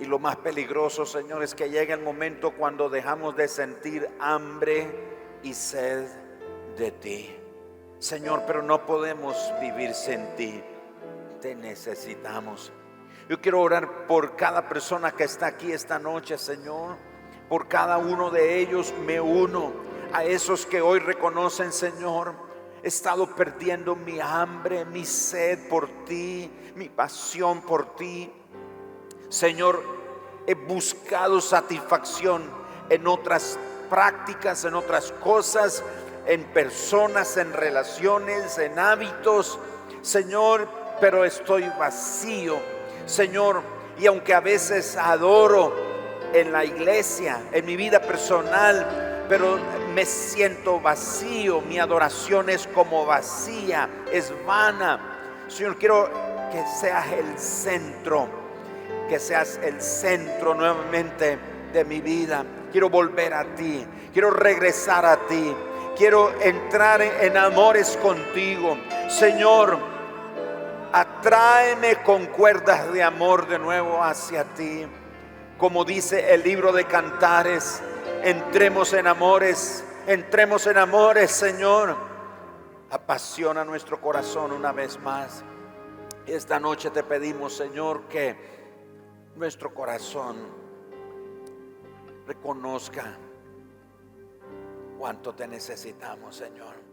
Y 0.00 0.06
lo 0.06 0.18
más 0.18 0.36
peligroso, 0.36 1.06
Señor, 1.06 1.44
es 1.44 1.54
que 1.54 1.70
llega 1.70 1.94
el 1.94 2.02
momento 2.02 2.52
cuando 2.56 2.88
dejamos 2.88 3.36
de 3.36 3.46
sentir 3.46 4.08
hambre 4.18 4.88
y 5.44 5.54
sed 5.54 6.08
de 6.76 6.90
ti. 6.90 7.36
Señor, 8.00 8.42
pero 8.44 8.60
no 8.62 8.86
podemos 8.86 9.36
vivir 9.60 9.94
sin 9.94 10.34
ti. 10.34 10.62
Te 11.40 11.54
necesitamos. 11.54 12.72
Yo 13.28 13.40
quiero 13.40 13.60
orar 13.60 14.06
por 14.06 14.34
cada 14.34 14.68
persona 14.68 15.12
que 15.12 15.24
está 15.24 15.46
aquí 15.46 15.70
esta 15.70 16.00
noche, 16.00 16.38
Señor 16.38 17.08
por 17.48 17.68
cada 17.68 17.98
uno 17.98 18.30
de 18.30 18.60
ellos 18.60 18.92
me 19.06 19.20
uno 19.20 19.72
a 20.12 20.24
esos 20.24 20.66
que 20.66 20.80
hoy 20.80 20.98
reconocen, 20.98 21.72
Señor, 21.72 22.34
he 22.82 22.88
estado 22.88 23.34
perdiendo 23.34 23.96
mi 23.96 24.20
hambre, 24.20 24.84
mi 24.84 25.04
sed 25.04 25.68
por 25.68 25.88
ti, 26.04 26.50
mi 26.76 26.88
pasión 26.88 27.62
por 27.62 27.96
ti. 27.96 28.30
Señor, 29.28 29.82
he 30.46 30.54
buscado 30.54 31.40
satisfacción 31.40 32.42
en 32.88 33.06
otras 33.06 33.58
prácticas, 33.90 34.64
en 34.64 34.74
otras 34.74 35.12
cosas, 35.12 35.82
en 36.26 36.44
personas, 36.44 37.36
en 37.36 37.52
relaciones, 37.52 38.58
en 38.58 38.78
hábitos. 38.78 39.58
Señor, 40.02 40.68
pero 41.00 41.24
estoy 41.24 41.68
vacío. 41.78 42.56
Señor, 43.06 43.62
y 43.98 44.06
aunque 44.06 44.34
a 44.34 44.40
veces 44.40 44.96
adoro 44.96 45.87
en 46.32 46.52
la 46.52 46.64
iglesia, 46.64 47.40
en 47.52 47.64
mi 47.66 47.76
vida 47.76 48.00
personal, 48.00 49.26
pero 49.28 49.58
me 49.94 50.04
siento 50.04 50.80
vacío, 50.80 51.60
mi 51.60 51.78
adoración 51.78 52.48
es 52.48 52.66
como 52.68 53.04
vacía, 53.04 53.88
es 54.10 54.32
vana. 54.46 55.44
Señor, 55.48 55.76
quiero 55.76 56.10
que 56.50 56.64
seas 56.80 57.06
el 57.12 57.38
centro, 57.38 58.28
que 59.08 59.18
seas 59.18 59.60
el 59.62 59.80
centro 59.80 60.54
nuevamente 60.54 61.38
de 61.72 61.84
mi 61.84 62.00
vida. 62.00 62.44
Quiero 62.72 62.90
volver 62.90 63.34
a 63.34 63.44
ti, 63.54 63.86
quiero 64.12 64.30
regresar 64.30 65.04
a 65.04 65.16
ti, 65.26 65.54
quiero 65.96 66.32
entrar 66.40 67.02
en 67.02 67.36
amores 67.36 67.98
contigo. 68.02 68.76
Señor, 69.08 69.78
atráeme 70.92 71.96
con 72.02 72.26
cuerdas 72.26 72.92
de 72.92 73.02
amor 73.02 73.46
de 73.48 73.58
nuevo 73.58 74.02
hacia 74.02 74.44
ti. 74.44 74.86
Como 75.58 75.84
dice 75.84 76.32
el 76.32 76.44
libro 76.44 76.72
de 76.72 76.84
cantares, 76.84 77.82
entremos 78.22 78.92
en 78.92 79.08
amores, 79.08 79.84
entremos 80.06 80.68
en 80.68 80.78
amores, 80.78 81.32
Señor. 81.32 81.96
Apasiona 82.90 83.64
nuestro 83.64 84.00
corazón 84.00 84.52
una 84.52 84.70
vez 84.70 85.00
más. 85.00 85.42
Esta 86.26 86.60
noche 86.60 86.90
te 86.90 87.02
pedimos, 87.02 87.56
Señor, 87.56 88.02
que 88.02 88.36
nuestro 89.34 89.74
corazón 89.74 90.36
reconozca 92.24 93.18
cuánto 94.96 95.34
te 95.34 95.48
necesitamos, 95.48 96.36
Señor. 96.36 96.87